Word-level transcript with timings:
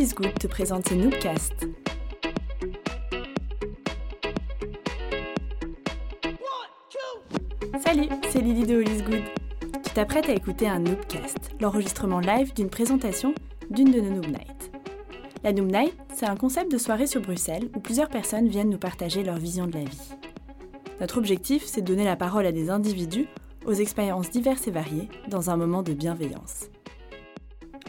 All 0.00 0.14
Good 0.14 0.38
te 0.38 0.46
présente 0.46 0.88
ses 0.88 0.96
Noobcasts. 0.96 1.68
Salut, 7.84 8.08
c'est 8.30 8.40
Lily 8.40 8.64
de 8.64 8.78
All 8.78 9.02
Good. 9.02 9.24
Tu 9.84 9.90
t'apprêtes 9.92 10.30
à 10.30 10.32
écouter 10.32 10.66
un 10.66 10.78
Noobcast, 10.78 11.50
l'enregistrement 11.60 12.20
live 12.20 12.54
d'une 12.54 12.70
présentation 12.70 13.34
d'une 13.68 13.90
de 13.90 14.00
nos 14.00 14.10
Noob 14.12 14.28
Nights. 14.28 14.72
La 15.44 15.52
Noob 15.52 15.70
Night, 15.70 15.94
c'est 16.14 16.26
un 16.26 16.36
concept 16.36 16.72
de 16.72 16.78
soirée 16.78 17.06
sur 17.06 17.20
Bruxelles 17.20 17.68
où 17.76 17.80
plusieurs 17.80 18.08
personnes 18.08 18.48
viennent 18.48 18.70
nous 18.70 18.78
partager 18.78 19.22
leur 19.22 19.36
vision 19.36 19.66
de 19.66 19.74
la 19.74 19.84
vie. 19.84 20.14
Notre 21.02 21.18
objectif, 21.18 21.64
c'est 21.66 21.82
de 21.82 21.86
donner 21.86 22.04
la 22.04 22.16
parole 22.16 22.46
à 22.46 22.52
des 22.52 22.70
individus 22.70 23.26
aux 23.66 23.74
expériences 23.74 24.30
diverses 24.30 24.66
et 24.66 24.70
variées 24.70 25.10
dans 25.28 25.50
un 25.50 25.58
moment 25.58 25.82
de 25.82 25.92
bienveillance. 25.92 26.69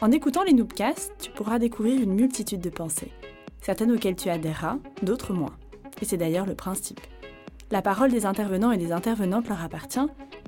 En 0.04 0.12
écoutant 0.12 0.42
les 0.42 0.54
Noobcasts, 0.54 1.14
tu 1.20 1.30
pourras 1.30 1.60
découvrir 1.60 2.02
une 2.02 2.16
multitude 2.16 2.60
de 2.60 2.72
pensées, 2.72 3.12
certaines 3.62 3.92
auxquelles 3.92 4.16
tu 4.16 4.30
adhéreras, 4.30 4.80
d'autres 5.04 5.32
moins. 5.32 5.56
Et 6.02 6.06
c'est 6.06 6.18
d'ailleurs 6.18 6.48
le 6.48 6.56
principe. 6.56 7.00
La 7.70 7.84
parole 7.84 8.10
des 8.10 8.26
intervenants 8.26 8.72
et 8.72 8.80
des 8.80 8.94
intervenantes 8.94 9.48
leur 9.48 9.62
appartient 9.62 10.00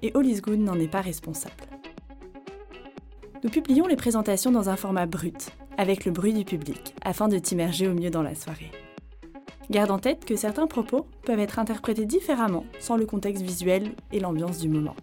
et 0.01 0.11
All 0.15 0.41
Good 0.41 0.59
n'en 0.59 0.79
est 0.79 0.87
pas 0.87 1.01
responsable. 1.01 1.53
Nous 3.43 3.51
publions 3.51 3.85
les 3.85 3.95
présentations 3.95 4.49
dans 4.49 4.69
un 4.69 4.75
format 4.75 5.05
brut, 5.05 5.51
avec 5.77 6.05
le 6.05 6.11
bruit 6.11 6.33
du 6.33 6.45
public, 6.45 6.95
afin 7.03 7.27
de 7.27 7.37
t'immerger 7.37 7.87
au 7.87 7.93
mieux 7.93 8.09
dans 8.09 8.23
la 8.23 8.33
soirée. 8.33 8.71
Garde 9.69 9.91
en 9.91 9.99
tête 9.99 10.25
que 10.25 10.35
certains 10.35 10.65
propos 10.65 11.05
peuvent 11.25 11.39
être 11.39 11.59
interprétés 11.59 12.07
différemment 12.07 12.65
sans 12.79 12.97
le 12.97 13.05
contexte 13.05 13.43
visuel 13.43 13.91
et 14.11 14.19
l'ambiance 14.19 14.57
du 14.57 14.67
moment. 14.67 14.95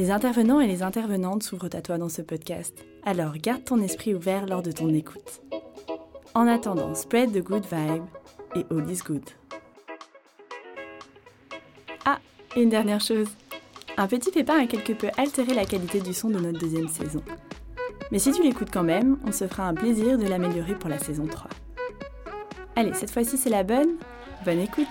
Les 0.00 0.10
intervenants 0.10 0.60
et 0.60 0.66
les 0.66 0.82
intervenantes 0.82 1.42
s'ouvrent 1.42 1.68
à 1.74 1.82
toi 1.82 1.98
dans 1.98 2.08
ce 2.08 2.22
podcast, 2.22 2.74
alors 3.04 3.34
garde 3.34 3.64
ton 3.64 3.82
esprit 3.82 4.14
ouvert 4.14 4.46
lors 4.46 4.62
de 4.62 4.72
ton 4.72 4.88
écoute. 4.94 5.42
En 6.32 6.46
attendant, 6.46 6.94
spread 6.94 7.32
the 7.32 7.44
good 7.44 7.66
vibe 7.70 8.04
et 8.56 8.64
all 8.70 8.90
is 8.90 9.02
good. 9.04 9.28
Ah, 12.06 12.18
et 12.56 12.62
une 12.62 12.70
dernière 12.70 13.02
chose. 13.02 13.28
Un 13.98 14.06
petit 14.06 14.30
pépin 14.30 14.60
a 14.60 14.66
quelque 14.66 14.94
peu 14.94 15.08
altéré 15.18 15.52
la 15.52 15.66
qualité 15.66 16.00
du 16.00 16.14
son 16.14 16.30
de 16.30 16.38
notre 16.38 16.58
deuxième 16.58 16.88
saison. 16.88 17.22
Mais 18.10 18.18
si 18.18 18.32
tu 18.32 18.42
l'écoutes 18.42 18.72
quand 18.72 18.82
même, 18.82 19.18
on 19.26 19.32
se 19.32 19.46
fera 19.46 19.68
un 19.68 19.74
plaisir 19.74 20.16
de 20.16 20.26
l'améliorer 20.26 20.76
pour 20.76 20.88
la 20.88 20.98
saison 20.98 21.26
3. 21.26 21.50
Allez, 22.74 22.94
cette 22.94 23.10
fois-ci 23.10 23.36
c'est 23.36 23.50
la 23.50 23.64
bonne. 23.64 23.98
Bonne 24.46 24.60
écoute 24.60 24.88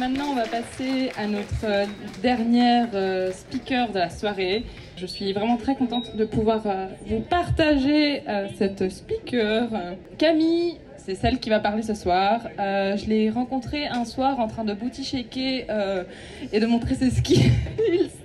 Maintenant, 0.00 0.30
on 0.30 0.34
va 0.34 0.46
passer 0.46 1.12
à 1.18 1.26
notre 1.26 1.86
dernière 2.22 2.88
euh, 2.94 3.30
speaker 3.32 3.92
de 3.92 3.98
la 3.98 4.08
soirée. 4.08 4.64
Je 4.96 5.04
suis 5.04 5.34
vraiment 5.34 5.58
très 5.58 5.76
contente 5.76 6.16
de 6.16 6.24
pouvoir 6.24 6.62
euh, 6.64 6.86
vous 7.04 7.20
partager 7.20 8.26
euh, 8.26 8.48
cette 8.56 8.90
speaker. 8.90 9.68
Camille, 10.16 10.78
c'est 10.96 11.14
celle 11.14 11.38
qui 11.38 11.50
va 11.50 11.60
parler 11.60 11.82
ce 11.82 11.92
soir. 11.92 12.40
je 12.56 13.06
l'ai 13.10 13.28
rencontrée 13.28 13.88
un 13.88 14.06
soir 14.06 14.40
en 14.40 14.48
train 14.48 14.64
de 14.64 14.72
booty 14.72 15.04
shaker 15.04 16.06
et 16.50 16.60
de 16.60 16.66
montrer 16.66 16.94
ses 16.94 17.10
skills 17.18 17.52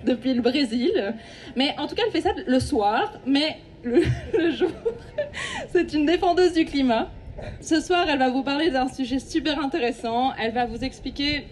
depuis 0.05 0.33
le 0.33 0.41
Brésil. 0.41 1.13
Mais 1.57 1.75
en 1.77 1.87
tout 1.87 1.95
cas, 1.95 2.03
elle 2.05 2.13
fait 2.13 2.21
ça 2.21 2.31
le 2.47 2.59
soir, 2.61 3.19
mais 3.25 3.57
le 3.83 4.51
jour, 4.51 4.71
c'est 5.73 5.93
une 5.93 6.05
défendeuse 6.05 6.53
du 6.53 6.65
climat. 6.65 7.09
Ce 7.61 7.81
soir, 7.81 8.05
elle 8.09 8.19
va 8.19 8.29
vous 8.29 8.43
parler 8.43 8.69
d'un 8.69 8.87
sujet 8.87 9.19
super 9.19 9.59
intéressant. 9.59 10.33
Elle 10.35 10.53
va 10.53 10.65
vous 10.65 10.83
expliquer 10.83 11.47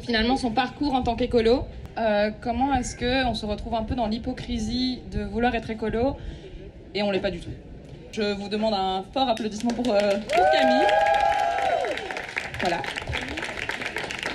finalement 0.00 0.36
son 0.36 0.50
parcours 0.50 0.94
en 0.94 1.02
tant 1.02 1.16
qu'écolo. 1.16 1.64
Euh, 1.98 2.30
comment 2.40 2.74
est-ce 2.74 2.96
qu'on 2.96 3.34
se 3.34 3.46
retrouve 3.46 3.74
un 3.74 3.84
peu 3.84 3.94
dans 3.94 4.06
l'hypocrisie 4.06 5.00
de 5.12 5.22
vouloir 5.22 5.54
être 5.54 5.70
écolo 5.70 6.16
et 6.94 7.02
on 7.02 7.10
l'est 7.10 7.20
pas 7.20 7.30
du 7.30 7.40
tout. 7.40 7.50
Je 8.12 8.32
vous 8.34 8.48
demande 8.48 8.74
un 8.74 9.04
fort 9.12 9.28
applaudissement 9.28 9.72
pour, 9.72 9.92
euh, 9.92 9.98
Camille. 9.98 10.86
Voilà. 12.60 12.80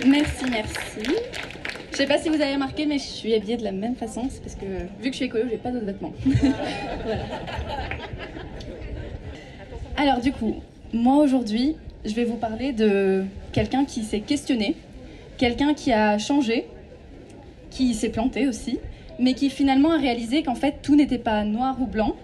Merci, 0.06 0.46
merci. 0.52 1.16
Je 1.92 1.98
sais 1.98 2.06
pas 2.06 2.18
si 2.18 2.28
vous 2.30 2.42
avez 2.42 2.54
remarqué, 2.54 2.86
mais 2.86 2.98
je 2.98 3.04
suis 3.04 3.34
habillée 3.34 3.58
de 3.58 3.64
la 3.64 3.72
même 3.72 3.96
façon. 3.96 4.28
C'est 4.30 4.42
parce 4.42 4.56
que 4.56 4.66
vu 4.66 5.10
que 5.10 5.12
je 5.12 5.16
suis 5.16 5.26
écolo, 5.26 5.46
j'ai 5.50 5.58
pas 5.58 5.72
d'autres 5.72 5.86
vêtements. 5.86 6.14
Alors 9.98 10.20
du 10.20 10.32
coup, 10.32 10.62
moi 10.94 11.18
aujourd'hui, 11.18 11.76
je 12.06 12.14
vais 12.14 12.26
vous 12.26 12.38
parler 12.38 12.74
de 12.74 13.24
quelqu'un 13.52 13.86
qui 13.86 14.04
s'est 14.04 14.22
questionné, 14.22 14.76
quelqu'un 15.38 15.74
qui 15.74 15.92
a 15.92 16.18
changé, 16.18 16.68
qui 17.70 17.94
s'est 17.94 18.10
planté 18.10 18.48
aussi, 18.48 18.80
mais 19.20 19.34
qui 19.34 19.50
finalement 19.50 19.92
a 19.92 19.98
réalisé 19.98 20.44
qu'en 20.44 20.56
fait 20.56 20.82
tout 20.82 20.96
n'était 20.96 21.18
pas 21.18 21.44
noir 21.44 21.80
ou 21.82 21.86
blanc 21.86 22.16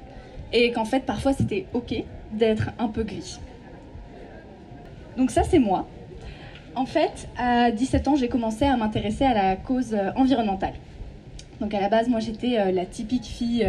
et 0.53 0.71
qu'en 0.71 0.85
fait 0.85 1.01
parfois 1.01 1.33
c'était 1.33 1.65
ok 1.73 1.93
d'être 2.31 2.71
un 2.79 2.87
peu 2.87 3.03
gris. 3.03 3.39
Donc 5.17 5.31
ça 5.31 5.43
c'est 5.43 5.59
moi. 5.59 5.87
En 6.75 6.85
fait, 6.85 7.29
à 7.37 7.71
17 7.71 8.09
ans, 8.09 8.15
j'ai 8.17 8.27
commencé 8.27 8.65
à 8.65 8.75
m'intéresser 8.75 9.23
à 9.23 9.33
la 9.33 9.55
cause 9.55 9.93
euh, 9.93 10.11
environnementale. 10.17 10.73
Donc 11.61 11.73
à 11.73 11.79
la 11.79 11.87
base, 11.87 12.09
moi 12.09 12.19
j'étais 12.19 12.59
euh, 12.59 12.71
la 12.71 12.85
typique 12.85 13.23
fille 13.23 13.65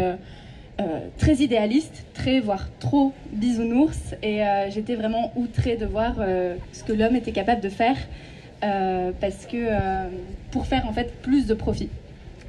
euh, 0.79 1.07
très 1.17 1.37
idéaliste, 1.37 2.05
très 2.13 2.39
voire 2.39 2.69
trop 2.79 3.11
bisounours, 3.31 4.13
et 4.21 4.43
euh, 4.43 4.69
j'étais 4.69 4.93
vraiment 4.93 5.31
outrée 5.35 5.75
de 5.75 5.87
voir 5.87 6.17
euh, 6.19 6.55
ce 6.71 6.83
que 6.83 6.93
l'homme 6.93 7.15
était 7.15 7.31
capable 7.31 7.61
de 7.61 7.69
faire, 7.69 7.97
parce 8.61 9.45
que 9.45 9.57
pour 10.51 10.65
faire 10.65 10.87
en 10.87 10.93
fait 10.93 11.13
plus 11.21 11.45
de 11.45 11.53
profit. 11.53 11.89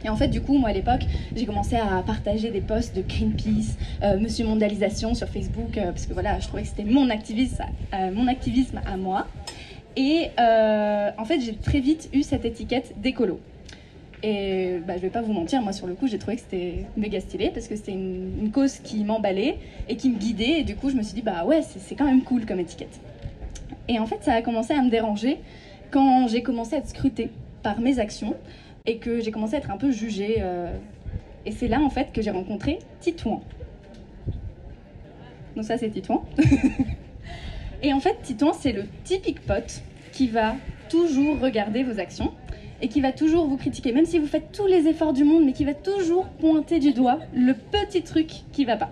Et 0.05 0.09
en 0.09 0.17
fait, 0.17 0.29
du 0.29 0.41
coup, 0.41 0.57
moi 0.57 0.71
à 0.71 0.73
l'époque, 0.73 1.03
j'ai 1.37 1.45
commencé 1.45 1.77
à 1.77 2.03
partager 2.07 2.51
des 2.51 2.63
posts 2.63 2.97
de 2.97 3.03
Greenpeace, 3.03 3.77
Monsieur 4.19 4.47
Mondialisation 4.47 5.15
sur 5.15 5.29
Facebook, 5.29 5.79
parce 5.79 6.07
que 6.07 6.15
voilà, 6.15 6.39
je 6.41 6.47
trouvais 6.47 6.63
que 6.63 6.69
c'était 6.69 6.85
mon 6.85 7.11
activisme, 7.11 7.63
mon 8.15 8.27
activisme 8.27 8.81
à 8.87 8.97
moi. 8.97 9.27
Et 9.97 10.31
en 10.39 11.25
fait, 11.27 11.41
j'ai 11.41 11.55
très 11.55 11.81
vite 11.81 12.09
eu 12.15 12.23
cette 12.23 12.47
étiquette 12.47 12.95
d'écolo. 13.03 13.39
Et 14.23 14.79
bah, 14.85 14.97
je 14.97 15.03
vais 15.03 15.11
pas 15.11 15.23
vous 15.23 15.33
mentir, 15.33 15.63
moi 15.63 15.73
sur 15.73 15.87
le 15.87 15.95
coup 15.95 16.09
j'ai 16.09 16.19
trouvé 16.19 16.37
que 16.37 16.43
c'était 16.43 16.87
méga 16.97 17.21
stylé 17.21 17.51
parce 17.51 17.69
que 17.69 17.77
c'était 17.77 17.93
une, 17.93 18.51
cause 18.53 18.79
qui 18.79 19.05
m'emballait 19.05 19.59
et 19.89 19.97
qui 19.97 20.11
me 20.11 20.19
guidait 20.19 20.61
et 20.61 20.65
du 20.65 20.75
coup 20.75 20.91
je 20.91 20.97
me 20.97 21.03
suis 21.03 21.15
dit 21.15 21.23
bah 21.23 21.45
ouais 21.45 21.63
c'est 21.63 21.95
quand 21.95 22.05
même 22.05 22.23
cool 22.23 22.45
comme 22.45 22.59
étiquette. 22.59 23.01
Et 23.87 23.99
en 23.99 24.07
fait 24.07 24.23
ça 24.23 24.33
a 24.35 24.43
commencé 24.43 24.75
à 24.75 24.83
me 24.83 24.91
déranger 24.91 25.39
quand 25.91 26.27
j'ai 26.27 26.43
commencé 26.43 26.75
à 26.75 26.79
être 26.79 26.89
scrutée 26.89 27.31
par 27.63 27.81
mes 27.81 28.01
actions 28.01 28.35
et 28.87 28.97
que 28.97 29.21
j'ai 29.21 29.31
commencé 29.31 29.55
à 29.55 29.59
être 29.59 29.71
un 29.71 29.77
peu 29.77 29.93
jugée. 29.93 30.39
Euh, 30.41 30.73
et 31.47 31.53
c'est 31.53 31.69
là 31.69 31.81
en 31.81 31.91
fait 31.91 32.13
que 32.13 32.21
j'ai 32.21 32.31
rencontré 32.31 32.81
Titouan. 33.01 33.43
Donc 35.55 35.65
ça 35.65 35.79
c'est 35.79 35.91
Titouan. 35.91 36.25
et 37.85 37.93
en 37.93 38.01
fait 38.01 38.17
Titouan 38.23 38.53
c'est 38.53 38.73
le 38.73 38.85
typique 39.05 39.41
pote 39.43 39.83
qui 40.11 40.27
va 40.27 40.57
toujours 40.89 41.39
regarder 41.39 41.85
vos 41.85 42.01
actions 42.01 42.33
et 42.81 42.89
qui 42.89 43.01
va 43.01 43.13
toujours 43.13 43.47
vous 43.47 43.57
critiquer, 43.57 43.93
même 43.93 44.07
si 44.07 44.19
vous 44.19 44.27
faites 44.27 44.53
tous 44.53 44.67
les 44.67 44.87
efforts 44.87 45.13
du 45.13 45.25
monde, 45.25 45.45
mais 45.45 45.53
qui 45.53 45.65
va 45.65 45.75
toujours 45.75 46.27
pointer 46.27 46.79
du 46.79 46.93
doigt 46.93 47.19
le 47.35 47.55
petit 47.55 48.03
truc 48.03 48.31
qui 48.53 48.65
va 48.65 48.77
pas. 48.77 48.91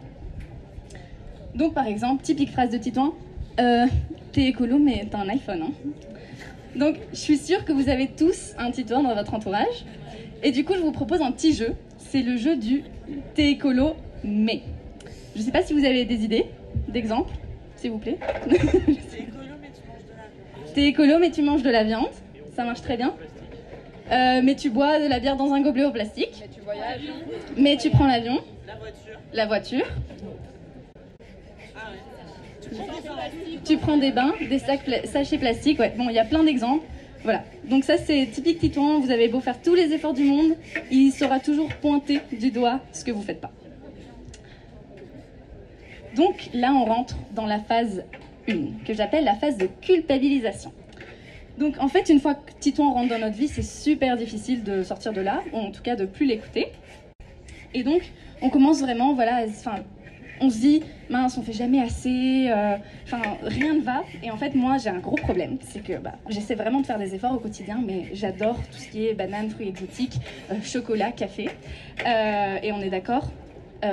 Donc 1.54 1.74
par 1.74 1.86
exemple, 1.86 2.22
typique 2.22 2.50
phrase 2.50 2.70
de 2.70 2.78
Titouan, 2.78 3.14
euh, 3.60 3.86
t'es 4.32 4.48
écolo 4.48 4.78
mais 4.78 5.06
t'as 5.10 5.18
un 5.18 5.28
iPhone. 5.28 5.62
Hein. 5.62 5.72
Donc 6.74 6.96
je 7.12 7.18
suis 7.18 7.38
sûre 7.38 7.64
que 7.64 7.72
vous 7.72 7.88
avez 7.88 8.08
tous 8.08 8.52
un 8.58 8.70
Titouan 8.70 9.02
dans 9.02 9.14
votre 9.14 9.32
entourage. 9.34 9.84
Et 10.42 10.50
du 10.50 10.64
coup, 10.64 10.74
je 10.74 10.80
vous 10.80 10.92
propose 10.92 11.22
un 11.22 11.32
petit 11.32 11.54
jeu. 11.54 11.72
C'est 11.96 12.22
le 12.22 12.36
jeu 12.36 12.56
du 12.56 12.84
t'es 13.34 13.52
écolo 13.52 13.94
mais. 14.22 14.62
Je 15.34 15.42
sais 15.42 15.50
pas 15.52 15.62
si 15.62 15.72
vous 15.72 15.84
avez 15.84 16.04
des 16.04 16.24
idées, 16.24 16.46
d'exemples, 16.88 17.34
s'il 17.76 17.90
vous 17.90 17.98
plaît. 17.98 18.18
T'es 20.74 20.88
écolo 20.88 21.18
mais 21.18 21.30
tu 21.30 21.42
manges 21.42 21.62
de 21.62 21.70
la 21.70 21.84
viande. 21.84 22.10
Ça 22.54 22.64
marche 22.64 22.82
très 22.82 22.96
bien. 22.96 23.14
Euh, 24.10 24.40
mais 24.42 24.54
tu 24.54 24.70
bois 24.70 25.00
de 25.00 25.08
la 25.08 25.18
bière 25.18 25.36
dans 25.36 25.52
un 25.52 25.60
gobelet 25.60 25.84
au 25.84 25.90
plastique. 25.90 26.40
Mais 26.40 26.48
tu 26.54 26.60
voyages. 26.60 27.00
Mais 27.56 27.76
tu 27.76 27.90
prends 27.90 28.06
l'avion. 28.06 28.40
La 28.66 28.76
voiture. 28.76 29.20
La 29.32 29.46
voiture. 29.46 29.86
Ah 31.74 31.90
Tu 33.64 33.76
prends 33.76 33.96
des 33.96 34.12
bains, 34.12 34.34
des 34.48 34.58
sacs 34.58 34.84
pla 34.84 35.04
sachets 35.06 35.38
plastiques. 35.38 35.80
Ouais. 35.80 35.92
Bon, 35.96 36.08
il 36.08 36.14
y 36.14 36.18
a 36.18 36.24
plein 36.24 36.44
d'exemples. 36.44 36.84
Voilà. 37.24 37.42
Donc 37.64 37.82
ça, 37.82 37.98
c'est 37.98 38.26
typique 38.26 38.60
Titouan. 38.60 39.00
Vous 39.00 39.10
avez 39.10 39.26
beau 39.26 39.40
faire 39.40 39.60
tous 39.60 39.74
les 39.74 39.92
efforts 39.92 40.14
du 40.14 40.22
monde, 40.22 40.54
il 40.92 41.10
sera 41.10 41.40
toujours 41.40 41.68
pointé 41.74 42.20
du 42.30 42.52
doigt 42.52 42.80
ce 42.92 43.04
que 43.04 43.10
vous 43.10 43.22
faites 43.22 43.40
pas. 43.40 43.50
Donc 46.14 46.48
là, 46.54 46.72
on 46.72 46.84
rentre 46.84 47.16
dans 47.32 47.46
la 47.46 47.58
phase 47.58 48.04
1, 48.48 48.84
que 48.86 48.94
j'appelle 48.94 49.24
la 49.24 49.34
phase 49.34 49.58
de 49.58 49.66
culpabilisation. 49.66 50.72
Donc 51.58 51.76
en 51.78 51.88
fait, 51.88 52.08
une 52.08 52.20
fois 52.20 52.34
que 52.34 52.52
Titouan 52.60 52.92
rentre 52.92 53.08
dans 53.08 53.18
notre 53.18 53.36
vie, 53.36 53.48
c'est 53.48 53.62
super 53.62 54.16
difficile 54.16 54.62
de 54.62 54.82
sortir 54.82 55.12
de 55.12 55.20
là, 55.20 55.42
ou 55.52 55.58
en 55.58 55.70
tout 55.70 55.82
cas 55.82 55.96
de 55.96 56.04
plus 56.04 56.26
l'écouter. 56.26 56.68
Et 57.74 57.82
donc, 57.82 58.02
on 58.42 58.50
commence 58.50 58.80
vraiment, 58.80 59.14
voilà, 59.14 59.44
enfin, 59.48 59.76
on 60.40 60.50
se 60.50 60.58
dit, 60.58 60.82
mince, 61.08 61.38
on 61.38 61.42
fait 61.42 61.52
jamais 61.52 61.80
assez, 61.80 62.48
euh, 62.48 62.76
enfin, 63.04 63.22
rien 63.42 63.74
ne 63.74 63.80
va. 63.80 64.02
Et 64.22 64.30
en 64.30 64.36
fait, 64.36 64.54
moi, 64.54 64.76
j'ai 64.78 64.90
un 64.90 64.98
gros 64.98 65.16
problème, 65.16 65.58
c'est 65.62 65.82
que 65.82 65.98
bah, 65.98 66.14
j'essaie 66.28 66.54
vraiment 66.54 66.80
de 66.80 66.86
faire 66.86 66.98
des 66.98 67.14
efforts 67.14 67.34
au 67.34 67.38
quotidien, 67.38 67.82
mais 67.84 68.10
j'adore 68.12 68.56
tout 68.70 68.78
ce 68.78 68.88
qui 68.88 69.06
est 69.06 69.14
bananes, 69.14 69.50
fruits 69.50 69.68
exotiques, 69.68 70.18
euh, 70.50 70.56
chocolat, 70.62 71.12
café. 71.12 71.48
Euh, 72.06 72.58
et 72.62 72.72
on 72.72 72.80
est 72.80 72.90
d'accord, 72.90 73.30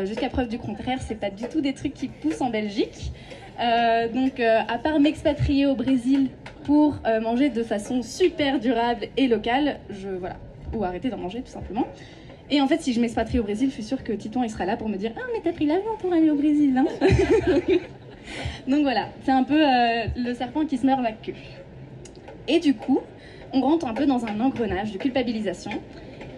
jusqu'à 0.06 0.30
preuve 0.30 0.48
du 0.48 0.58
contraire, 0.58 1.00
c'est 1.06 1.20
pas 1.20 1.30
du 1.30 1.44
tout 1.44 1.62
des 1.62 1.74
trucs 1.74 1.94
qui 1.94 2.08
poussent 2.08 2.42
en 2.42 2.50
Belgique. 2.50 3.12
Donc, 3.60 4.40
à 4.40 4.78
part 4.78 5.00
m'expatrier 5.00 5.66
au 5.66 5.76
Brésil 5.76 6.30
pour 6.64 7.00
manger 7.22 7.50
de 7.50 7.64
façon 7.64 8.02
super 8.02 8.60
durable 8.60 9.08
et 9.18 9.28
locale, 9.28 9.80
voilà, 10.20 10.38
ou 10.74 10.84
arrêter 10.84 11.10
d'en 11.10 11.18
manger 11.18 11.42
tout 11.42 11.52
simplement. 11.52 11.88
Et 12.50 12.62
en 12.62 12.68
fait, 12.68 12.82
si 12.82 12.94
je 12.94 13.00
m'expatrie 13.00 13.40
au 13.40 13.44
Brésil, 13.44 13.70
je 13.70 13.74
suis 13.74 13.84
sûre 13.84 14.04
que 14.04 14.14
Titon 14.14 14.44
il 14.44 14.50
sera 14.50 14.66
là 14.66 14.78
pour 14.78 14.90
me 14.90 14.98
dire 14.98 15.12
Ah, 15.18 15.22
mais 15.34 15.42
t'as 15.44 15.54
pris 15.54 15.66
l'avion 15.66 15.96
pour 16.00 16.14
aller 16.14 16.30
au 16.30 16.36
Brésil, 16.36 16.78
hein 16.78 16.86
Donc 18.68 18.84
voilà, 18.84 19.08
c'est 19.24 19.32
un 19.32 19.44
peu 19.44 19.62
euh, 19.62 20.06
le 20.16 20.34
serpent 20.34 20.66
qui 20.66 20.78
se 20.78 20.86
meurt 20.86 21.02
la 21.02 21.14
queue. 21.14 21.34
Et 22.48 22.60
du 22.60 22.76
coup, 22.76 23.00
on 23.54 23.62
rentre 23.62 23.88
un 23.88 23.94
peu 23.94 24.06
dans 24.06 24.26
un 24.26 24.40
engrenage 24.40 24.92
de 24.92 24.98
culpabilisation. 24.98 25.72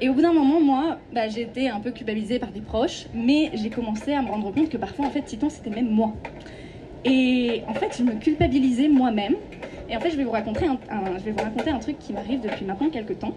Et 0.02 0.10
au 0.10 0.14
bout 0.14 0.22
d'un 0.22 0.34
moment, 0.34 0.60
moi, 0.60 1.00
bah, 1.14 1.28
j'ai 1.28 1.42
été 1.42 1.70
un 1.70 1.80
peu 1.80 1.92
culpabilisée 1.92 2.38
par 2.38 2.52
des 2.52 2.62
proches, 2.62 3.06
mais 3.14 3.52
j'ai 3.54 3.70
commencé 3.70 4.14
à 4.14 4.22
me 4.22 4.28
rendre 4.28 4.52
compte 4.52 4.70
que 4.70 4.78
parfois, 4.78 5.06
en 5.06 5.10
fait, 5.10 5.22
Titon, 5.22 5.50
c'était 5.50 5.70
même 5.70 5.90
moi. 5.90 6.14
Et 7.06 7.62
en 7.68 7.74
fait, 7.74 7.96
je 7.98 8.04
me 8.04 8.14
culpabilisais 8.20 8.90
moi-même. 8.90 9.36
Et 9.90 9.96
en 9.96 10.00
fait, 10.00 10.10
je 10.10 10.18
vais 10.18 10.24
vous 10.24 10.32
raconter 10.32 10.66
un, 10.66 10.78
je 11.18 11.24
vais 11.24 11.32
vous 11.32 11.44
raconter 11.44 11.70
un 11.70 11.80
truc 11.80 12.00
qui 12.00 12.12
m'arrive 12.12 12.42
depuis 12.42 12.66
maintenant 12.66 12.90
quelques 12.90 13.20
temps 13.20 13.34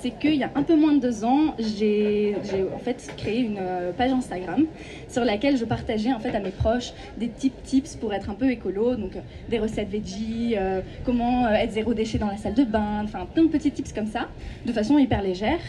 c'est 0.00 0.18
qu'il 0.18 0.34
y 0.34 0.42
a 0.42 0.50
un 0.54 0.62
peu 0.62 0.76
moins 0.76 0.94
de 0.94 1.00
deux 1.00 1.24
ans, 1.24 1.54
j'ai 1.58 2.34
en 2.74 2.78
fait 2.78 3.12
créé 3.16 3.40
une 3.40 3.58
euh, 3.60 3.92
page 3.92 4.10
Instagram 4.10 4.66
sur 5.08 5.24
laquelle 5.24 5.56
je 5.56 5.64
partageais 5.64 6.12
en 6.12 6.18
fait 6.18 6.34
à 6.34 6.40
mes 6.40 6.50
proches 6.50 6.92
des 7.18 7.28
petits 7.28 7.50
tips 7.50 7.96
pour 7.96 8.14
être 8.14 8.30
un 8.30 8.34
peu 8.34 8.50
écolo, 8.50 8.96
donc 8.96 9.16
euh, 9.16 9.20
des 9.50 9.58
recettes 9.58 9.90
veggie, 9.90 10.54
euh, 10.56 10.80
comment 11.04 11.48
être 11.48 11.72
zéro 11.72 11.92
déchet 11.92 12.18
dans 12.18 12.28
la 12.28 12.38
salle 12.38 12.54
de 12.54 12.64
bain, 12.64 13.02
enfin 13.04 13.26
plein 13.32 13.44
de 13.44 13.48
petits 13.48 13.70
tips 13.70 13.92
comme 13.92 14.06
ça, 14.06 14.28
de 14.64 14.72
façon 14.72 14.96
hyper 14.98 15.22
légère. 15.22 15.60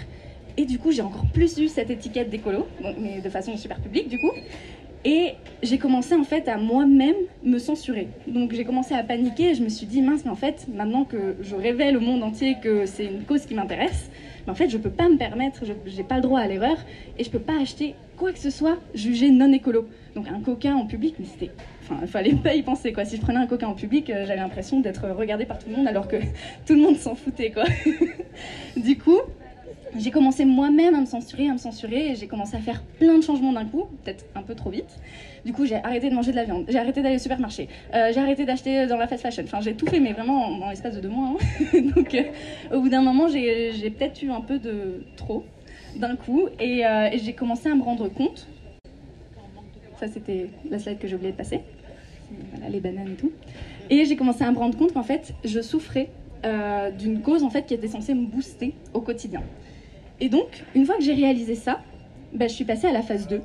Et 0.57 0.65
du 0.65 0.79
coup, 0.79 0.91
j'ai 0.91 1.01
encore 1.01 1.25
plus 1.33 1.57
eu 1.59 1.69
cette 1.69 1.89
étiquette 1.89 2.29
d'écolo, 2.29 2.67
mais 2.99 3.21
de 3.21 3.29
façon 3.29 3.55
super 3.55 3.79
publique 3.79 4.09
du 4.09 4.19
coup. 4.19 4.31
Et 5.03 5.33
j'ai 5.63 5.80
commencé 5.80 6.13
en 6.13 6.24
fait 6.24 6.48
à 6.48 6.57
moi-même 6.57 7.15
me 7.44 7.57
censurer. 7.57 8.07
Donc 8.27 8.53
j'ai 8.53 8.65
commencé 8.65 8.94
à 8.94 9.03
paniquer 9.03 9.51
et 9.51 9.56
je 9.56 9.63
me 9.63 9.69
suis 9.69 9.88
dit 9.88 10.01
mince 10.01 10.21
mais 10.25 10.31
en 10.31 10.36
fait 10.36 10.68
maintenant 10.71 11.06
que 11.06 11.36
je 11.42 11.56
révèle 11.56 11.98
au 11.98 12.01
monde 12.01 12.21
entier 12.21 12.57
que 12.62 12.86
c'est 12.86 13.06
une 13.06 13.24
cause 13.24 13.45
qui 13.45 13.56
m'intéresse, 13.56 14.12
mais 14.45 14.51
en 14.51 14.56
fait 14.56 14.69
je 14.69 14.77
peux 14.77 14.92
pas 14.92 15.09
me 15.09 15.18
permettre, 15.18 15.65
je 15.65 15.74
j'ai 15.88 16.03
pas 16.03 16.15
le 16.18 16.21
droit 16.21 16.39
à 16.39 16.48
l'erreur 16.48 16.77
et 17.18 17.24
je 17.24 17.31
peux 17.31 17.39
pas 17.39 17.59
acheter 17.59 17.95
quoi 18.15 18.31
que 18.31 18.39
ce 18.39 18.51
soit 18.51 18.77
jugé 18.94 19.31
non 19.31 19.51
écolo. 19.51 19.88
Donc 20.15 20.27
un 20.27 20.39
coca 20.39 20.74
en 20.75 20.86
public, 20.86 21.15
mais 21.18 21.25
c'était, 21.25 21.51
enfin 21.81 21.97
il 22.04 22.07
fallait 22.07 22.36
pas 22.36 22.54
y 22.54 22.62
penser 22.62 22.94
quoi. 22.94 23.04
Si 23.04 23.15
je 23.15 23.21
prenais 23.21 23.39
un 23.39 23.47
coca 23.47 23.68
en 23.68 23.74
public, 23.74 24.09
euh, 24.12 24.25
j'avais 24.27 24.39
l'impression 24.39 24.81
d'être 24.81 25.07
regardée 25.09 25.45
par 25.45 25.57
tout 25.57 25.69
le 25.69 25.77
monde 25.77 25.88
alors 25.88 26.07
que 26.07 26.18
tout 26.68 26.75
le 26.75 26.81
monde 26.81 26.97
s'en 26.97 27.15
foutait 27.15 27.50
quoi. 27.50 27.63
du 28.77 29.00
coup, 29.00 29.19
j'ai 29.97 30.11
commencé 30.11 30.45
moi-même 30.45 30.95
à 30.95 31.01
me 31.01 31.05
censurer, 31.05 31.49
à 31.49 31.53
me 31.53 31.57
censurer, 31.57 32.11
et 32.11 32.15
j'ai 32.15 32.27
commencé 32.27 32.55
à 32.55 32.59
faire 32.59 32.81
plein 32.99 33.17
de 33.17 33.23
changements 33.23 33.51
d'un 33.51 33.65
coup, 33.65 33.85
peut-être 34.03 34.25
un 34.35 34.41
peu 34.41 34.55
trop 34.55 34.69
vite. 34.69 34.99
Du 35.45 35.53
coup, 35.53 35.65
j'ai 35.65 35.75
arrêté 35.75 36.09
de 36.09 36.15
manger 36.15 36.31
de 36.31 36.38
la 36.38 36.45
viande, 36.45 36.65
j'ai 36.67 36.77
arrêté 36.77 37.01
d'aller 37.01 37.15
au 37.15 37.19
supermarché, 37.19 37.67
euh, 37.93 38.11
j'ai 38.13 38.19
arrêté 38.19 38.45
d'acheter 38.45 38.88
dans 38.88 38.97
la 38.97 39.07
fast 39.07 39.23
fashion. 39.23 39.43
Enfin, 39.43 39.59
j'ai 39.61 39.73
tout 39.73 39.88
fait, 39.88 39.99
mais 39.99 40.13
vraiment 40.13 40.45
en, 40.45 40.69
l'espace 40.69 40.95
de 40.95 41.01
deux 41.01 41.09
mois. 41.09 41.35
Hein. 41.35 41.79
Donc, 41.95 42.13
euh, 42.13 42.23
au 42.75 42.81
bout 42.81 42.89
d'un 42.89 43.01
moment, 43.01 43.27
j'ai 43.27 43.89
peut-être 43.89 44.21
eu 44.21 44.31
un 44.31 44.41
peu 44.41 44.59
de 44.59 45.03
trop 45.17 45.43
d'un 45.95 46.15
coup, 46.15 46.47
et, 46.59 46.85
euh, 46.85 47.09
et 47.11 47.17
j'ai 47.17 47.33
commencé 47.33 47.69
à 47.69 47.75
me 47.75 47.83
rendre 47.83 48.07
compte. 48.07 48.47
Ça, 49.99 50.07
c'était 50.07 50.49
la 50.69 50.79
slide 50.79 50.99
que 50.99 51.07
j'ai 51.07 51.15
oublié 51.15 51.31
de 51.31 51.37
passer. 51.37 51.59
Voilà, 52.53 52.69
les 52.69 52.79
bananes 52.79 53.09
et 53.11 53.15
tout. 53.15 53.31
Et 53.89 54.05
j'ai 54.05 54.15
commencé 54.15 54.44
à 54.44 54.51
me 54.51 54.57
rendre 54.57 54.77
compte 54.77 54.94
qu'en 54.94 55.03
fait, 55.03 55.33
je 55.44 55.59
souffrais 55.59 56.09
d'une 56.97 57.21
cause 57.21 57.44
en 57.44 57.51
fait 57.51 57.67
qui 57.67 57.75
était 57.75 57.87
censée 57.87 58.15
me 58.15 58.25
booster 58.25 58.73
au 58.95 59.01
quotidien. 59.01 59.44
Et 60.21 60.29
donc, 60.29 60.63
une 60.75 60.85
fois 60.85 60.95
que 60.97 61.03
j'ai 61.03 61.15
réalisé 61.15 61.56
ça, 61.56 61.81
bah, 62.33 62.47
je 62.47 62.53
suis 62.53 62.63
passée 62.63 62.88
à 62.88 62.94
la 62.94 63.01
phase 63.01 63.27
2, 63.27 63.41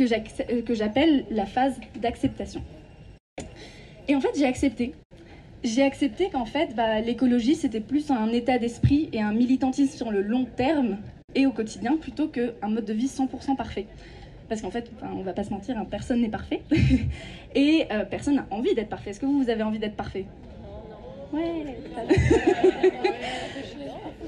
euh, 0.00 0.62
que 0.62 0.74
j'appelle 0.74 1.26
la 1.30 1.44
phase 1.44 1.78
d'acceptation. 2.00 2.62
Et 4.08 4.16
en 4.16 4.20
fait, 4.20 4.30
j'ai 4.34 4.46
accepté. 4.46 4.94
J'ai 5.62 5.82
accepté 5.82 6.30
qu'en 6.30 6.46
fait, 6.46 6.74
bah, 6.74 7.00
l'écologie, 7.00 7.54
c'était 7.54 7.80
plus 7.80 8.10
un 8.10 8.32
état 8.32 8.58
d'esprit 8.58 9.10
et 9.12 9.20
un 9.20 9.32
militantisme 9.32 9.94
sur 9.94 10.10
le 10.10 10.22
long 10.22 10.46
terme 10.46 10.96
et 11.34 11.46
au 11.46 11.52
quotidien, 11.52 11.98
plutôt 11.98 12.28
qu'un 12.28 12.68
mode 12.68 12.86
de 12.86 12.94
vie 12.94 13.06
100% 13.06 13.54
parfait. 13.54 13.86
Parce 14.48 14.62
qu'en 14.62 14.70
fait, 14.70 14.90
on 15.02 15.20
va 15.20 15.34
pas 15.34 15.44
se 15.44 15.50
mentir, 15.50 15.76
hein, 15.76 15.86
personne 15.90 16.22
n'est 16.22 16.30
parfait. 16.30 16.62
et 17.54 17.84
euh, 17.92 18.06
personne 18.06 18.36
n'a 18.36 18.46
envie 18.50 18.74
d'être 18.74 18.88
parfait. 18.88 19.10
Est-ce 19.10 19.20
que 19.20 19.26
vous, 19.26 19.42
vous 19.42 19.50
avez 19.50 19.62
envie 19.62 19.78
d'être 19.78 19.96
parfait? 19.96 20.24
Ouais. 21.30 21.76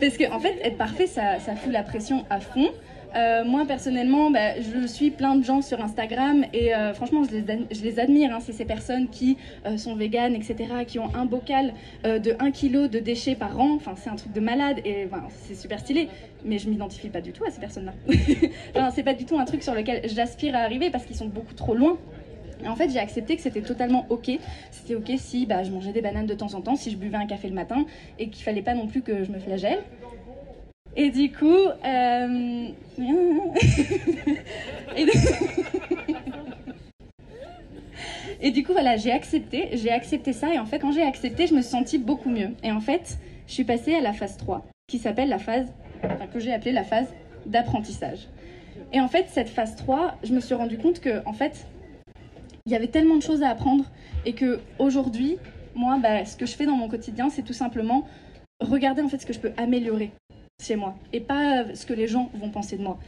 Parce 0.01 0.17
qu'en 0.17 0.37
en 0.37 0.41
fait, 0.41 0.59
être 0.63 0.79
parfait, 0.79 1.07
ça, 1.07 1.39
fout 1.39 1.73
la 1.73 1.83
pression 1.83 2.25
à 2.31 2.41
fond. 2.41 2.69
Euh, 3.17 3.45
moi 3.45 3.65
personnellement, 3.67 4.31
bah, 4.31 4.61
je 4.61 4.87
suis 4.87 5.11
plein 5.11 5.35
de 5.35 5.45
gens 5.45 5.63
sur 5.63 5.81
Instagram 5.81 6.45
et 6.53 6.73
euh, 6.75 6.95
franchement, 6.95 7.23
je 7.25 7.37
les, 7.37 7.67
je 7.73 7.83
les 7.83 7.99
admire. 7.99 8.33
Hein, 8.33 8.39
c'est 8.41 8.53
ces 8.53 8.65
personnes 8.65 9.09
qui 9.09 9.37
euh, 9.67 9.77
sont 9.77 9.97
véganes, 9.97 10.35
etc., 10.35 10.57
qui 10.87 11.01
ont 11.01 11.13
un 11.15 11.25
bocal 11.25 11.75
de 12.05 12.37
1 12.39 12.51
kg 12.53 12.89
de 12.89 12.99
déchets 13.01 13.35
par 13.35 13.59
an. 13.59 13.75
Enfin, 13.75 13.95
c'est 13.97 14.11
un 14.11 14.17
truc 14.17 14.33
de 14.33 14.41
malade 14.41 14.81
et 14.85 15.09
c'est 15.43 15.57
super 15.57 15.81
stylé. 15.81 16.09
Mais 16.45 16.59
je 16.59 16.71
m'identifie 16.71 17.09
pas 17.09 17.21
du 17.21 17.33
tout 17.33 17.45
à 17.45 17.51
ces 17.51 17.61
personnes-là. 17.61 17.93
enfin, 18.77 18.91
c'est 18.95 19.03
pas 19.03 19.15
du 19.15 19.25
tout 19.25 19.39
un 19.39 19.45
truc 19.45 19.63
sur 19.63 19.75
lequel 19.75 20.03
j'aspire 20.05 20.55
à 20.55 20.61
arriver 20.61 20.91
parce 20.91 21.05
qu'ils 21.05 21.17
sont 21.17 21.29
beaucoup 21.29 21.55
trop 21.55 21.75
loin. 21.75 21.99
Et 22.65 22.69
en 22.69 22.77
fait, 22.77 22.91
j'ai 22.91 22.99
accepté 22.99 23.37
que 23.37 23.43
c'était 23.43 23.63
totalement 23.63 24.07
ok. 24.11 24.31
C'était 24.71 24.95
ok 24.95 25.13
si 25.17 25.47
bah, 25.47 25.63
je 25.63 25.71
mangeais 25.71 25.93
des 25.93 26.03
bananes 26.03 26.27
de 26.27 26.35
temps 26.35 26.55
en 26.55 26.61
temps, 26.61 26.77
si 26.77 26.91
je 26.91 26.97
buvais 26.97 27.17
un 27.17 27.27
café 27.27 27.49
le 27.49 27.55
matin, 27.55 27.87
et 28.19 28.29
qu'il 28.29 28.45
fallait 28.45 28.63
pas 28.63 28.75
non 28.75 28.87
plus 28.87 29.03
que 29.03 29.25
je 29.25 29.31
me 29.31 29.39
flagelle. 29.39 29.83
Et 30.97 31.11
du 31.11 31.31
coup, 31.31 31.47
euh... 31.47 32.69
et, 38.41 38.51
du... 38.51 38.65
coup, 38.65 38.73
voilà, 38.73 38.97
j'ai 38.97 39.13
accepté, 39.13 39.69
j'ai 39.75 39.91
accepté 39.91 40.33
ça, 40.33 40.53
et 40.53 40.59
en 40.59 40.67
fait, 40.67 40.81
quand 40.81 40.93
j'ai 40.93 41.03
accepté, 41.03 41.47
je 41.47 41.55
me 41.55 41.61
suis 41.63 41.71
sentie 41.71 41.99
beaucoup 41.99 42.31
mieux. 42.31 42.51
Et 42.65 42.73
en 42.73 42.81
fait, 42.81 43.19
je 43.47 43.53
suis 43.53 43.65
passée 43.65 43.95
à 43.95 44.01
la 44.01 44.13
phase 44.13 44.37
3, 44.37 44.67
qui 44.89 44.99
s'appelle 44.99 45.29
la 45.29 45.39
phase, 45.39 45.73
enfin, 46.05 46.27
que 46.27 46.41
j'ai 46.41 46.53
appelée 46.53 46.73
la 46.73 46.85
phase 46.85 47.07
d'apprentissage. 47.47 48.29
Et 48.93 49.01
en 49.01 49.09
fait, 49.09 49.27
cette 49.29 49.49
phase 49.49 49.77
3, 49.77 50.17
je 50.25 50.33
me 50.33 50.41
suis 50.41 50.55
rendu 50.55 50.77
compte 50.77 51.01
que, 51.01 51.23
en 51.27 51.33
fait, 51.33 51.67
il 52.67 52.73
y 52.73 52.75
avait 52.75 52.89
tellement 52.89 53.17
de 53.17 53.23
choses 53.23 53.43
à 53.43 53.49
apprendre 53.49 53.85
et 54.25 54.33
que 54.33 54.61
aujourd'hui, 54.79 55.37
moi, 55.75 55.99
bah, 56.03 56.25
ce 56.25 56.37
que 56.37 56.47
je 56.47 56.55
fais 56.55 56.67
dans 56.67 56.77
mon 56.77 56.89
quotidien, 56.89 57.31
c'est 57.31 57.43
tout 57.43 57.53
simplement 57.53 58.07
regarder 58.61 59.03
en 59.03 59.09
fait 59.09 59.19
ce 59.19 59.27
que 59.27 59.33
je 59.33 59.41
peux 59.41 59.53
améliorer 59.57 60.11
chez 60.63 60.77
moi 60.77 60.95
et 61.13 61.21
pas 61.21 61.75
ce 61.75 61.87
que 61.87 61.95
les 61.95 62.07
gens 62.07 62.31
vont 62.35 62.51
penser 62.51 62.77
de 62.77 62.83
moi. 62.83 62.99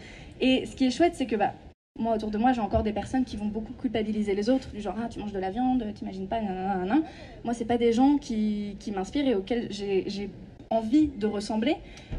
Et 0.41 0.67
ce 0.67 0.75
qui 0.75 0.87
est 0.87 0.91
chouette, 0.91 1.15
c'est 1.15 1.27
que 1.27 1.37
bah, 1.37 1.53
moi, 1.99 2.15
autour 2.17 2.31
de 2.31 2.38
moi, 2.38 2.53
j'ai 2.53 2.61
encore 2.61 2.83
des 2.83 2.93
personnes 2.93 3.25
qui 3.25 3.37
vont 3.37 3.47
beaucoup 3.47 3.75
culpabiliser 3.75 4.35
les 4.35 4.49
autres, 4.49 4.71
du 4.73 4.81
genre 4.81 4.97
ah, 4.99 5.09
tu 5.09 5.19
manges 5.19 5.33
de 5.33 5.38
la 5.38 5.50
viande, 5.50 5.85
t'imagines 5.95 6.27
pas, 6.27 6.41
nanana. 6.41 7.00
Moi, 7.45 7.53
c'est 7.53 7.67
pas 7.67 7.77
des 7.77 7.93
gens 7.93 8.17
qui, 8.17 8.77
qui 8.81 8.93
m'inspirent 8.93 9.29
et 9.29 9.35
auxquels 9.35 9.69
j'ai 9.71 10.31
envie 10.73 11.09
de 11.09 11.26
ressembler 11.26 11.76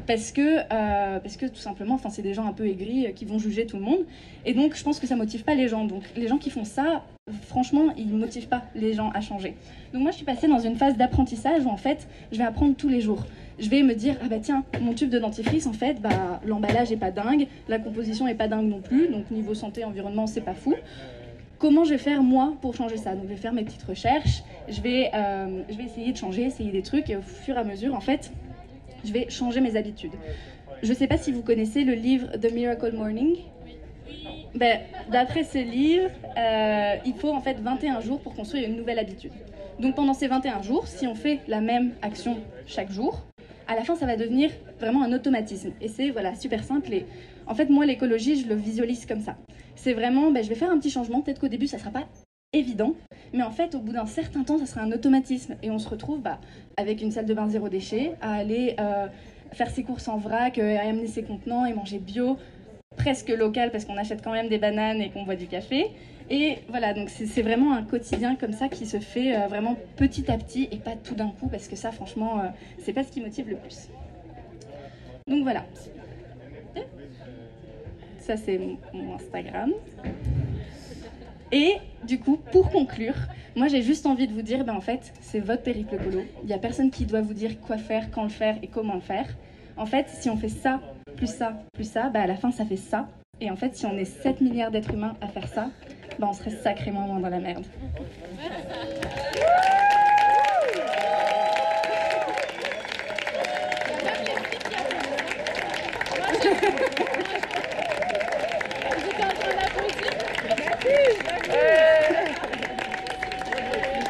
parce 0.08 0.32
que, 0.32 0.60
euh, 0.60 1.20
parce 1.20 1.38
que 1.38 1.46
tout 1.46 1.56
simplement, 1.56 1.96
enfin, 1.96 2.10
c'est 2.10 2.22
des 2.22 2.34
gens 2.34 2.46
un 2.46 2.54
peu 2.54 2.68
aigris 2.68 3.08
euh, 3.08 3.12
qui 3.12 3.26
vont 3.26 3.40
juger 3.40 3.66
tout 3.66 3.78
le 3.78 3.84
monde. 3.84 4.06
Et 4.46 4.54
donc, 4.54 4.76
je 4.76 4.84
pense 4.84 5.00
que 5.00 5.08
ça 5.08 5.16
motive 5.16 5.44
pas 5.44 5.56
les 5.56 5.68
gens. 5.68 5.86
Donc, 5.86 6.04
les 6.16 6.28
gens 6.28 6.38
qui 6.38 6.50
font 6.50 6.66
ça, 6.66 7.04
franchement, 7.48 7.94
ils 7.98 8.08
motivent 8.08 8.48
pas 8.48 8.64
les 8.76 8.94
gens 8.94 9.10
à 9.12 9.22
changer. 9.22 9.56
Donc, 9.94 10.04
moi, 10.04 10.12
je 10.12 10.18
suis 10.18 10.26
passée 10.26 10.48
dans 10.48 10.60
une 10.60 10.76
phase 10.76 10.98
d'apprentissage 10.98 11.66
où 11.66 11.70
en 11.70 11.78
fait, 11.78 12.08
je 12.32 12.38
vais 12.38 12.44
apprendre 12.44 12.76
tous 12.76 12.90
les 12.90 13.02
jours. 13.02 13.26
Je 13.60 13.70
vais 13.70 13.84
me 13.84 13.94
dire, 13.94 14.16
ah 14.24 14.28
bah 14.28 14.40
tiens, 14.42 14.64
mon 14.82 14.94
tube 14.94 15.10
de 15.10 15.20
dentifrice, 15.20 15.68
en 15.68 15.74
fait, 15.74 16.02
bah, 16.02 16.42
l'emballage 16.46 16.92
est 16.92 16.98
pas 16.98 17.12
dingue, 17.12 17.48
la 17.68 17.80
composition 17.80 18.28
est 18.28 18.36
pas 18.36 18.48
dingue 18.48 18.68
non 18.68 18.82
plus, 18.82 19.10
donc 19.10 19.30
niveau 19.30 19.54
santé, 19.54 19.84
environnement, 19.84 20.26
c'est 20.26 20.42
pas 20.42 20.56
fou 20.56 20.74
comment 21.64 21.86
je 21.86 21.92
vais 21.92 21.98
faire 21.98 22.24
moi 22.24 22.56
pour 22.62 22.76
changer 22.76 22.98
ça? 22.98 23.16
Donc 23.16 23.24
je 23.24 23.30
vais 23.30 23.38
faire 23.38 23.54
mes 23.54 23.64
petites 23.64 23.84
recherches, 23.84 24.44
je 24.68 24.82
vais, 24.82 25.10
euh, 25.14 25.62
je 25.70 25.78
vais 25.78 25.86
essayer 25.86 26.12
de 26.12 26.18
changer, 26.18 26.44
essayer 26.44 26.72
des 26.72 26.82
trucs, 26.82 27.10
et 27.10 27.16
au 27.16 27.22
fur 27.22 27.56
et 27.56 27.58
à 27.58 27.64
mesure, 27.64 27.96
en 27.96 28.02
fait, 28.02 28.34
je 29.04 29.14
vais 29.14 29.30
changer 29.30 29.62
mes 29.62 29.76
habitudes. 29.76 30.14
Je 30.82 30.90
ne 30.90 30.94
sais 30.94 31.08
pas 31.08 31.18
si 31.18 31.32
vous 31.32 31.42
connaissez 31.42 31.84
le 31.84 31.94
livre 31.94 32.28
The 32.40 32.52
Miracle 32.52 32.94
Morning. 32.94 33.38
Ben, 34.56 34.80
D'après 35.12 35.44
ce 35.44 35.58
livre, 35.58 36.10
euh, 36.38 36.96
il 37.06 37.14
faut 37.14 37.32
en 37.32 37.42
fait 37.42 37.60
21 37.60 38.02
jours 38.02 38.20
pour 38.20 38.34
construire 38.36 38.68
une 38.68 38.76
nouvelle 38.76 39.00
habitude. 39.00 39.32
Donc 39.80 39.96
pendant 39.96 40.14
ces 40.14 40.28
21 40.28 40.62
jours, 40.62 40.88
si 40.88 41.08
on 41.08 41.16
fait 41.16 41.40
la 41.48 41.62
même 41.62 41.94
action 42.02 42.38
chaque 42.66 42.92
jour, 42.92 43.22
à 43.68 43.76
la 43.76 43.84
fin, 43.84 43.96
ça 43.96 44.06
va 44.06 44.18
devenir 44.18 44.52
vraiment 44.80 45.04
un 45.04 45.14
automatisme. 45.14 45.72
Et 45.82 45.88
c'est 45.88 46.10
voilà 46.10 46.36
super 46.36 46.64
simple. 46.64 46.94
Et 46.94 47.06
en 47.48 47.56
fait, 47.56 47.70
moi, 47.70 47.86
l'écologie, 47.86 48.42
je 48.42 48.48
le 48.48 48.56
visualise 48.56 49.06
comme 49.06 49.22
ça 49.22 49.36
c'est 49.76 49.94
vraiment, 49.94 50.32
ben, 50.32 50.44
je 50.44 50.50
vais 50.50 50.56
faire 50.56 50.72
un 50.72 50.78
petit 50.78 50.90
changement. 50.90 51.22
Peut-être 51.22 51.40
qu'au 51.40 51.48
début, 51.48 51.68
ça 51.68 51.78
ne 51.78 51.82
sera 51.82 51.92
pas 51.92 52.08
évident, 52.54 52.94
mais 53.34 53.44
en 53.44 53.52
fait, 53.52 53.76
au 53.76 53.80
bout 53.80 53.92
d'un 53.92 54.06
certain 54.06 54.44
temps, 54.44 54.60
ça 54.60 54.66
sera 54.66 54.82
un 54.82 54.92
automatisme. 54.92 55.56
Et 55.64 55.72
on 55.72 55.80
se 55.80 55.90
retrouve 55.90 56.22
bah, 56.22 56.40
avec 56.78 57.02
une 57.02 57.12
salle 57.12 57.26
de 57.26 57.34
bain 57.34 57.50
zéro 57.50 57.68
déchet, 57.68 58.14
à 58.22 58.36
aller 58.36 58.76
euh, 58.80 59.08
faire 59.52 59.70
ses 59.70 59.84
courses 59.84 60.08
en 60.08 60.18
vrac, 60.18 60.58
euh, 60.58 60.78
à 60.78 60.88
amener 60.88 61.08
ses 61.08 61.24
contenants 61.24 61.66
et 61.66 61.74
manger 61.74 62.00
bio, 62.00 62.38
presque 62.96 63.30
local 63.30 63.72
parce 63.72 63.86
qu'on 63.86 63.98
achète 63.98 64.24
quand 64.24 64.32
même 64.32 64.50
des 64.50 64.60
bananes 64.60 65.02
et 65.02 65.10
qu'on 65.10 65.24
boit 65.24 65.36
du 65.36 65.48
café. 65.48 65.88
Et 66.30 66.60
voilà, 66.70 66.94
donc 66.94 67.10
c'est 67.10 67.42
vraiment 67.42 67.74
un 67.74 67.84
quotidien 67.84 68.36
comme 68.36 68.54
ça 68.54 68.70
qui 68.70 68.86
se 68.86 69.00
fait 69.00 69.36
euh, 69.36 69.48
vraiment 69.48 69.76
petit 69.98 70.32
à 70.32 70.38
petit 70.38 70.70
et 70.72 70.78
pas 70.78 70.96
tout 70.96 71.16
d'un 71.16 71.30
coup 71.30 71.48
parce 71.48 71.68
que 71.68 71.76
ça, 71.76 71.92
franchement, 71.92 72.42
c'est 72.80 72.94
pas 72.94 73.04
ce 73.04 73.12
qui 73.12 73.20
motive 73.20 73.50
le 73.50 73.58
plus. 73.58 73.90
Donc 75.28 75.44
voilà. 75.44 75.66
Ça, 78.20 78.38
c'est 78.38 78.58
mon 78.94 79.16
Instagram. 79.16 79.74
Et 81.54 81.78
du 82.04 82.20
coup, 82.20 82.38
pour 82.52 82.72
conclure, 82.72 83.14
moi 83.56 83.68
j'ai 83.68 83.84
juste 83.84 84.08
envie 84.08 84.28
de 84.28 84.34
vous 84.34 84.42
dire, 84.42 84.66
ben 84.66 84.74
en 84.74 84.82
fait, 84.82 85.14
c'est 85.22 85.40
votre 85.40 85.62
périple 85.62 85.98
colo. 85.98 86.24
Il 86.42 86.48
n'y 86.48 86.54
a 86.54 86.58
personne 86.58 86.90
qui 86.90 87.06
doit 87.06 87.22
vous 87.22 87.36
dire 87.36 87.62
quoi 87.62 87.78
faire, 87.78 88.10
quand 88.10 88.24
le 88.24 88.30
faire 88.30 88.58
et 88.64 88.68
comment 88.68 88.96
le 88.96 89.02
faire. 89.02 89.28
En 89.78 89.86
fait, 89.86 90.08
si 90.10 90.32
on 90.32 90.36
fait 90.36 90.50
ça, 90.50 90.82
plus 91.16 91.28
ça, 91.28 91.54
plus 91.74 91.88
ça, 91.88 92.10
ben 92.10 92.22
à 92.22 92.28
la 92.28 92.36
fin 92.36 92.52
ça 92.52 92.66
fait 92.66 92.76
ça. 92.76 93.08
Et 93.40 93.52
en 93.52 93.56
fait, 93.56 93.78
si 93.78 93.86
on 93.86 93.96
est 93.96 94.06
7 94.06 94.42
milliards 94.42 94.72
d'êtres 94.72 94.96
humains 94.96 95.16
à 95.22 95.28
faire 95.28 95.48
ça, 95.48 95.70
ben 96.18 96.28
on 96.28 96.34
serait 96.34 96.50
sacrément 96.50 97.02
moins 97.02 97.20
dans 97.20 97.30
la 97.30 97.40
merde. 97.40 97.66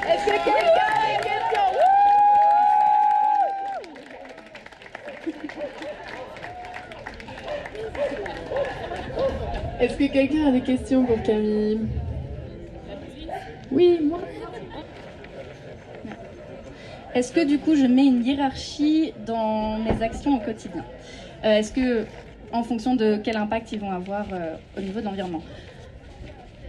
Est-ce 0.05 0.25
que 0.25 0.31
quelqu'un 0.31 0.89
a 0.95 1.11
une 1.11 1.19
question 1.21 1.67
Est-ce 9.79 9.97
que 9.97 10.11
quelqu'un 10.11 10.47
a 10.47 10.51
des 10.51 10.61
questions 10.61 11.05
pour 11.05 11.21
Camille? 11.23 11.79
Oui, 13.71 13.99
moi. 14.03 14.19
Est-ce 17.15 17.31
que 17.31 17.45
du 17.45 17.59
coup 17.59 17.75
je 17.75 17.85
mets 17.85 18.05
une 18.05 18.25
hiérarchie 18.25 19.13
dans 19.25 19.77
mes 19.79 20.01
actions 20.01 20.35
au 20.37 20.39
quotidien? 20.39 20.83
Euh, 21.43 21.57
Est-ce 21.57 21.71
que 21.71 22.05
en 22.51 22.63
fonction 22.63 22.95
de 22.95 23.19
quel 23.23 23.37
impact 23.37 23.71
ils 23.71 23.79
vont 23.79 23.91
avoir 23.91 24.25
euh, 24.33 24.55
au 24.77 24.81
niveau 24.81 24.99
de 24.99 25.05
l'environnement? 25.05 25.43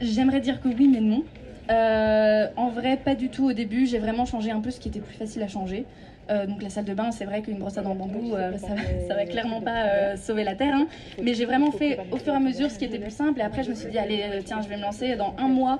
J'aimerais 0.00 0.40
dire 0.40 0.60
que 0.60 0.68
oui 0.68 0.88
mais 0.88 1.00
non. 1.00 1.24
Euh, 1.70 2.48
en 2.56 2.68
vrai 2.68 2.98
pas 2.98 3.14
du 3.14 3.30
tout 3.30 3.46
au 3.46 3.52
début, 3.52 3.86
j'ai 3.86 3.98
vraiment 3.98 4.26
changé 4.26 4.50
un 4.50 4.60
peu 4.60 4.70
ce 4.70 4.80
qui 4.80 4.88
était 4.88 5.00
plus 5.00 5.16
facile 5.16 5.42
à 5.42 5.48
changer. 5.48 5.86
Euh, 6.30 6.46
donc 6.46 6.62
la 6.62 6.70
salle 6.70 6.84
de 6.84 6.94
bain, 6.94 7.10
c'est 7.10 7.24
vrai 7.24 7.42
qu'une 7.42 7.58
brosse 7.58 7.78
à 7.78 7.82
dents 7.82 7.90
en 7.92 7.94
bambou, 7.94 8.34
euh, 8.34 8.56
ça, 8.58 8.68
va, 8.68 9.08
ça 9.08 9.14
va 9.14 9.24
clairement 9.26 9.60
pas 9.60 9.84
euh, 9.86 10.16
sauver 10.16 10.44
la 10.44 10.54
terre. 10.54 10.74
hein. 10.74 10.86
Mais 11.22 11.34
j'ai 11.34 11.44
vraiment 11.44 11.70
fait 11.70 11.98
au 12.10 12.16
fur 12.16 12.32
et 12.32 12.36
à 12.36 12.40
mesure 12.40 12.70
ce 12.70 12.78
qui 12.78 12.84
était 12.84 12.98
plus 12.98 13.10
simple. 13.10 13.40
Et 13.40 13.42
après, 13.42 13.62
je 13.62 13.70
me 13.70 13.74
suis 13.74 13.90
dit, 13.90 13.98
allez, 13.98 14.22
tiens, 14.44 14.60
je 14.62 14.68
vais 14.68 14.76
me 14.76 14.82
lancer 14.82 15.16
dans 15.16 15.34
un 15.38 15.48
mois 15.48 15.78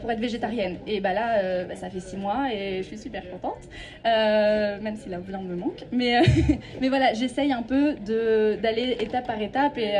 pour 0.00 0.10
être 0.10 0.20
végétarienne. 0.20 0.76
Et 0.86 1.00
bah 1.00 1.12
là, 1.12 1.64
bah, 1.64 1.76
ça 1.76 1.90
fait 1.90 2.00
six 2.00 2.16
mois 2.16 2.52
et 2.52 2.78
je 2.78 2.82
suis 2.82 2.98
super 2.98 3.22
contente, 3.30 3.68
même 4.04 4.96
si 4.96 5.08
la 5.08 5.18
viande 5.18 5.46
me 5.46 5.56
manque. 5.56 5.84
Mais, 5.92 6.20
mais 6.80 6.88
voilà, 6.88 7.12
j'essaye 7.14 7.52
un 7.52 7.62
peu 7.62 7.94
d'aller 7.94 8.96
étape 9.00 9.26
par 9.26 9.40
étape. 9.40 9.78
Et, 9.78 9.92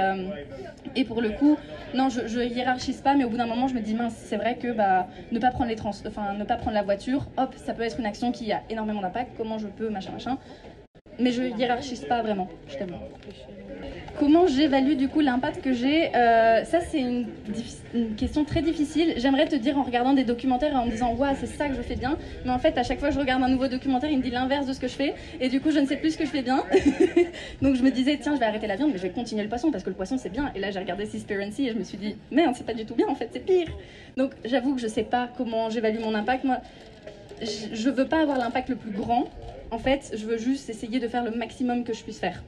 et 0.96 1.04
pour 1.04 1.20
le 1.20 1.30
coup, 1.30 1.56
non, 1.94 2.08
je, 2.08 2.40
hiérarchise 2.40 3.00
pas, 3.00 3.14
mais 3.14 3.24
au 3.24 3.30
bout 3.30 3.36
d'un 3.36 3.46
moment, 3.46 3.68
je 3.68 3.74
me 3.74 3.80
dis, 3.80 3.94
mince, 3.94 4.14
c'est 4.16 4.36
vrai 4.36 4.56
que 4.58 4.72
bah, 4.72 5.08
ne 5.30 5.38
pas 5.38 5.50
prendre 5.50 5.68
les 5.68 5.76
trans, 5.76 5.92
enfin, 6.06 6.34
ne 6.34 6.44
pas 6.44 6.56
prendre 6.56 6.74
la 6.74 6.82
voiture, 6.82 7.26
hop, 7.36 7.54
ça 7.56 7.72
peut 7.74 7.82
être 7.82 7.98
une 7.98 8.06
action 8.06 8.32
qui 8.32 8.52
a 8.52 8.62
énormément 8.68 9.00
d'impact. 9.00 9.32
Comment 9.36 9.58
je 9.58 9.68
peux, 9.68 9.90
machin, 9.90 10.12
machin. 10.12 10.38
Mais 11.18 11.30
je 11.30 11.42
hiérarchise 11.42 12.04
pas 12.04 12.22
vraiment, 12.22 12.48
je 12.68 12.76
t'avoue. 12.76 12.94
Comment 14.18 14.46
j'évalue 14.46 14.94
du 14.94 15.08
coup 15.08 15.18
l'impact 15.20 15.60
que 15.60 15.72
j'ai 15.72 16.14
Euh, 16.14 16.64
Ça, 16.64 16.80
c'est 16.80 17.00
une, 17.00 17.26
question 18.16 18.44
très 18.44 18.62
difficile. 18.62 19.14
J'aimerais 19.16 19.46
te 19.46 19.56
dire 19.56 19.76
en 19.76 19.82
regardant 19.82 20.12
des 20.12 20.24
documentaires 20.24 20.72
et 20.72 20.76
en 20.76 20.86
me 20.86 20.90
disant, 20.90 21.14
waouh, 21.14 21.34
c'est 21.38 21.46
ça 21.46 21.68
que 21.68 21.74
je 21.74 21.82
fais 21.82 21.96
bien. 21.96 22.16
Mais 22.44 22.52
en 22.52 22.58
fait, 22.58 22.78
à 22.78 22.84
chaque 22.84 23.00
fois 23.00 23.08
que 23.08 23.14
je 23.14 23.20
regarde 23.20 23.42
un 23.42 23.48
nouveau 23.48 23.66
documentaire, 23.66 24.10
il 24.10 24.18
me 24.18 24.22
dit 24.22 24.30
l'inverse 24.30 24.66
de 24.66 24.72
ce 24.72 24.80
que 24.80 24.86
je 24.86 24.94
fais. 24.94 25.14
Et 25.40 25.48
du 25.48 25.60
coup, 25.60 25.70
je 25.72 25.80
ne 25.80 25.86
sais 25.86 25.96
plus 25.96 26.12
ce 26.12 26.18
que 26.18 26.24
je 26.24 26.30
fais 26.30 26.42
bien. 26.42 26.64
Donc, 27.62 27.74
je 27.74 27.82
me 27.82 27.90
disais, 27.90 28.18
tiens, 28.20 28.34
je 28.34 28.40
vais 28.40 28.46
arrêter 28.46 28.66
la 28.68 28.76
viande, 28.76 28.90
mais 28.92 28.98
je 28.98 29.02
vais 29.02 29.10
continuer 29.10 29.42
le 29.42 29.48
poisson 29.48 29.70
parce 29.72 29.82
que 29.82 29.90
le 29.90 29.96
poisson, 29.96 30.16
c'est 30.16 30.30
bien. 30.30 30.52
Et 30.54 30.60
là, 30.60 30.70
j'ai 30.70 30.78
regardé 30.78 31.06
Seaspiracy 31.06 31.68
et 31.68 31.72
je 31.72 31.78
me 31.78 31.84
suis 31.84 31.98
dit, 31.98 32.16
merde, 32.30 32.54
c'est 32.56 32.66
pas 32.66 32.74
du 32.74 32.84
tout 32.86 32.94
bien, 32.94 33.08
en 33.08 33.14
fait, 33.16 33.30
c'est 33.32 33.44
pire. 33.44 33.68
Donc, 34.16 34.32
j'avoue 34.44 34.76
que 34.76 34.80
je 34.80 34.88
sais 34.88 35.04
pas 35.04 35.28
comment 35.36 35.70
j'évalue 35.70 36.00
mon 36.00 36.14
impact. 36.14 36.44
Moi, 36.44 36.58
je 37.40 37.74
je 37.74 37.90
veux 37.90 38.06
pas 38.06 38.22
avoir 38.22 38.38
l'impact 38.38 38.68
le 38.68 38.76
plus 38.76 38.92
grand. 38.92 39.24
En 39.70 39.78
fait, 39.78 40.12
je 40.16 40.26
veux 40.26 40.38
juste 40.38 40.70
essayer 40.70 41.00
de 41.00 41.08
faire 41.08 41.24
le 41.24 41.30
maximum 41.30 41.84
que 41.84 41.92
je 41.92 42.02
puisse 42.02 42.18
faire. 42.18 42.42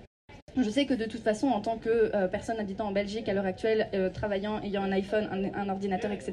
Je 0.56 0.70
sais 0.70 0.86
que 0.86 0.94
de 0.94 1.04
toute 1.04 1.22
façon, 1.22 1.48
en 1.48 1.60
tant 1.60 1.76
que 1.76 2.10
euh, 2.14 2.28
personne 2.28 2.58
habitant 2.58 2.86
en 2.86 2.92
Belgique 2.92 3.28
à 3.28 3.34
l'heure 3.34 3.44
actuelle, 3.44 3.88
euh, 3.92 4.08
travaillant, 4.08 4.62
ayant 4.62 4.82
un 4.82 4.92
iPhone, 4.92 5.28
un, 5.54 5.68
ordinateur, 5.68 6.12
etc., 6.12 6.32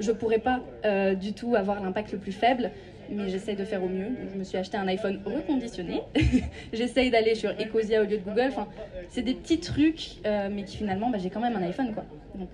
je 0.00 0.10
pourrais 0.10 0.38
pas 0.38 0.60
euh, 0.86 1.14
du 1.14 1.34
tout 1.34 1.54
avoir 1.54 1.82
l'impact 1.82 2.12
le 2.12 2.18
plus 2.18 2.32
faible. 2.32 2.70
Mais 3.10 3.28
j'essaye 3.28 3.56
de 3.56 3.64
faire 3.64 3.84
au 3.84 3.88
mieux. 3.88 4.08
Je 4.32 4.38
me 4.38 4.44
suis 4.44 4.56
acheté 4.56 4.78
un 4.78 4.88
iPhone 4.88 5.20
reconditionné. 5.26 6.00
j'essaye 6.72 7.10
d'aller 7.10 7.34
sur 7.34 7.50
Ecosia 7.50 8.00
au 8.00 8.04
lieu 8.04 8.16
de 8.16 8.22
Google. 8.22 8.46
Enfin, 8.48 8.68
c'est 9.10 9.20
des 9.20 9.34
petits 9.34 9.60
trucs, 9.60 10.20
mais 10.24 10.62
qui 10.64 10.78
finalement, 10.78 11.10
bah, 11.10 11.18
j'ai 11.18 11.28
quand 11.28 11.40
même 11.40 11.56
un 11.56 11.62
iPhone, 11.62 11.92
quoi. 11.92 12.04
Donc 12.34 12.48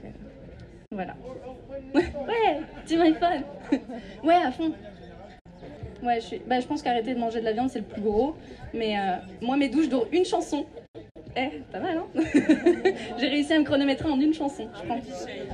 voilà. 0.91 1.15
ouais, 1.95 2.61
team 2.87 3.03
iPhone. 3.03 3.43
ouais, 4.25 4.35
à 4.35 4.51
fond. 4.51 4.73
Ouais, 6.03 6.21
bah, 6.47 6.61
je 6.61 6.67
pense 6.67 6.83
qu'arrêter 6.83 7.15
de 7.15 7.19
manger 7.19 7.41
de 7.41 7.45
la 7.45 7.53
viande, 7.53 7.71
c'est 7.71 7.81
le 7.81 7.85
plus 7.85 8.03
gros. 8.03 8.35
Mais 8.73 8.99
euh, 8.99 9.17
moi, 9.41 9.57
mes 9.57 9.69
douches 9.69 9.89
durent 9.89 10.07
une 10.13 10.25
chanson. 10.25 10.67
Eh, 11.37 11.61
pas 11.71 11.81
mal, 11.81 11.99
hein 11.99 12.07
J'ai 13.19 13.29
réussi 13.29 13.53
à 13.53 13.59
me 13.59 13.65
chronométrer 13.65 14.09
en 14.09 14.21
une 14.21 14.35
chanson, 14.35 14.69
je. 14.75 14.93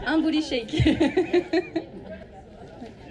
Un 0.06 0.18
booty 0.18 0.42
shake. 0.42 0.74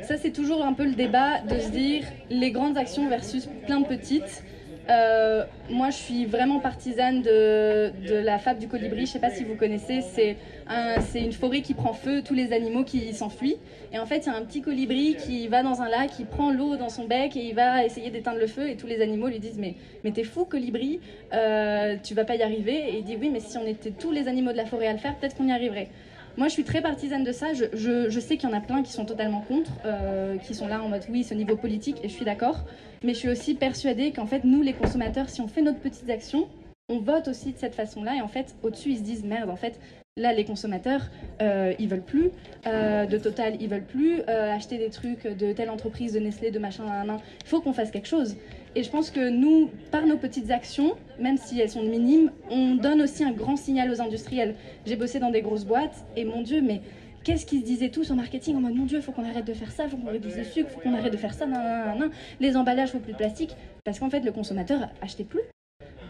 Ça, 0.04 0.18
c'est 0.18 0.32
toujours 0.32 0.64
un 0.64 0.74
peu 0.74 0.84
le 0.84 0.94
débat 0.94 1.40
de 1.42 1.60
se 1.60 1.70
dire 1.70 2.04
les 2.30 2.52
grandes 2.52 2.78
actions 2.78 3.08
versus 3.08 3.48
plein 3.66 3.80
de 3.80 3.88
petites. 3.88 4.44
Euh, 4.90 5.46
moi, 5.70 5.90
je 5.90 5.96
suis 5.96 6.26
vraiment 6.26 6.60
partisane 6.60 7.22
de, 7.22 7.92
la 8.24 8.38
fable 8.38 8.60
du 8.60 8.68
colibri. 8.68 9.06
Je 9.06 9.12
sais 9.12 9.20
pas 9.20 9.30
si 9.30 9.44
vous 9.44 9.56
connaissez. 9.56 10.02
C'est 10.02 10.38
un, 10.68 11.00
c'est 11.02 11.22
une 11.22 11.32
forêt 11.32 11.62
qui 11.62 11.74
prend 11.74 11.94
feu, 11.94 12.22
tous 12.22 12.34
les 12.34 12.52
animaux 12.54 12.84
qui 12.84 13.14
s'enfuient. 13.14 13.58
Et 13.94 14.00
en 14.00 14.06
fait, 14.06 14.26
il 14.26 14.26
y 14.28 14.30
a 14.30 14.36
un 14.36 14.44
petit 14.44 14.62
colibri 14.62 15.16
qui 15.16 15.48
va 15.48 15.64
dans 15.64 15.82
un 15.82 15.90
lac, 15.90 16.12
qui 16.12 16.26
prend 16.26 16.52
l'eau 16.52 16.76
dans 16.76 16.90
son 16.90 17.06
bec 17.06 17.36
et 17.36 17.46
il 17.46 17.56
va 17.56 17.86
essayer 17.86 18.10
d'éteindre 18.10 18.40
le 18.40 18.48
feu. 18.48 18.70
Et 18.70 18.76
tous 18.76 18.88
les 18.88 19.02
animaux 19.02 19.28
lui 19.28 19.40
disent 19.40 19.58
Mais, 19.58 19.76
mais 20.04 20.12
t'es 20.12 20.24
fou, 20.24 20.46
colibri, 20.46 21.00
euh, 21.34 21.96
tu 22.04 22.14
vas 22.14 22.26
pas 22.26 22.36
y 22.36 22.44
arriver. 22.44 22.90
Et 22.90 22.98
il 22.98 23.04
dit 23.04 23.18
Oui, 23.20 23.30
mais 23.30 23.40
si 23.40 23.58
on 23.58 23.66
était 23.66 23.92
tous 23.92 24.12
les 24.12 24.28
animaux 24.28 24.52
de 24.52 24.58
la 24.58 24.66
forêt 24.66 24.88
à 24.88 24.94
le 24.94 25.00
faire, 25.00 25.16
peut-être 25.16 25.36
qu'on 25.36 25.48
y 25.48 25.52
arriverait. 25.52 25.90
Moi, 26.36 26.48
je 26.48 26.54
suis 26.54 26.64
très 26.64 26.82
partisane 26.82 27.24
de 27.24 27.32
ça. 27.32 27.54
Je, 27.54 28.20
sais 28.20 28.38
qu'il 28.38 28.50
y 28.50 28.52
en 28.52 28.56
a 28.56 28.62
plein 28.62 28.82
qui 28.82 28.92
sont 28.92 29.06
totalement 29.06 29.42
contre, 29.42 29.72
euh, 29.86 30.38
qui 30.38 30.56
sont 30.56 30.68
là 30.68 30.82
en 30.82 30.90
mode 30.90 31.04
oui, 31.10 31.24
ce 31.24 31.34
niveau 31.34 31.56
politique, 31.56 31.98
et 32.04 32.10
je 32.10 32.14
suis 32.14 32.26
d'accord. 32.26 32.66
Mais 33.04 33.14
je 33.14 33.20
suis 33.20 33.30
aussi 33.30 33.54
persuadée 33.54 34.12
qu'en 34.12 34.26
fait, 34.26 34.44
nous, 34.44 34.62
les 34.62 34.74
consommateurs, 34.74 35.30
si 35.30 35.42
on 35.42 35.48
fait 35.48 35.62
notre 35.62 35.80
petites 35.80 36.10
actions, 36.10 36.48
on 36.90 37.00
vote 37.00 37.28
aussi 37.28 37.54
de 37.54 37.58
cette 37.58 37.76
façon-là. 37.76 38.16
Et 38.18 38.22
en 38.22 38.28
fait, 38.28 38.56
au-dessus, 38.64 38.90
ils 38.92 38.98
se 38.98 39.04
disent 39.04 39.24
merde, 39.24 39.50
en 39.50 39.56
fait, 39.56 39.80
là, 40.18 40.34
les 40.34 40.46
consommateurs, 40.46 41.02
euh, 41.42 41.74
ils 41.80 41.88
veulent 41.88 42.02
plus. 42.02 42.32
euh, 42.68 43.06
de 43.06 43.18
Total, 43.18 43.56
ils 43.60 43.70
veulent 43.70 43.86
plus 43.86 44.22
euh, 44.28 44.54
acheter 44.54 44.78
des 44.78 44.90
trucs 44.90 45.28
de 45.28 45.54
telle 45.54 45.70
entreprise, 45.70 46.14
de 46.14 46.20
Nestlé, 46.20 46.52
de 46.52 46.60
machin. 46.60 46.84
Il 47.06 47.48
faut 47.48 47.62
qu'on 47.62 47.74
fasse 47.74 47.92
quelque 47.92 48.08
chose. 48.08 48.36
Et 48.76 48.84
je 48.84 48.90
pense 48.90 49.12
que 49.12 49.30
nous, 49.30 49.70
par 49.92 50.06
nos 50.08 50.18
petites 50.18 50.50
actions, 50.50 50.96
même 51.20 51.38
si 51.38 51.60
elles 51.60 51.70
sont 51.70 51.84
minimes, 51.84 52.32
on 52.50 52.76
donne 52.76 53.02
aussi 53.02 53.24
un 53.24 53.32
grand 53.32 53.56
signal 53.56 53.92
aux 53.92 54.02
industriels. 54.02 54.56
J'ai 54.86 54.96
bossé 54.96 55.20
dans 55.20 55.30
des 55.30 55.42
grosses 55.42 55.66
boîtes 55.66 56.04
et 56.16 56.26
mon 56.26 56.42
Dieu, 56.42 56.60
mais 56.62 56.82
qu'est-ce 57.24 57.46
qu'ils 57.46 57.62
se 57.62 57.66
disaient 57.66 57.90
tous 57.90 58.10
en 58.10 58.16
marketing 58.16 58.56
en 58.56 58.62
mode 58.62 58.74
mon 58.74 58.86
Dieu, 58.86 59.00
faut 59.00 59.12
qu'on 59.12 59.30
arrête 59.30 59.46
de 59.46 59.54
faire 59.54 59.72
ça, 59.72 59.88
faut 59.88 59.98
qu'on 59.98 60.10
réduise 60.12 60.38
le 60.38 60.44
sucre, 60.44 60.72
faut 60.72 60.80
qu'on 60.80 60.96
arrête 60.96 61.14
de 61.14 61.18
faire 61.18 61.34
ça, 61.36 61.46
nan, 61.46 61.62
nan, 61.62 61.86
nan, 61.86 62.00
nan. 62.00 62.12
les 62.40 62.58
emballages, 62.58 62.90
faut 62.90 63.00
plus 63.00 63.14
de 63.14 63.18
plastique, 63.18 63.56
parce 63.84 64.00
qu'en 64.00 64.10
fait 64.10 64.22
le 64.22 64.32
consommateur 64.32 64.90
achetait 65.02 65.24
plus. 65.24 65.42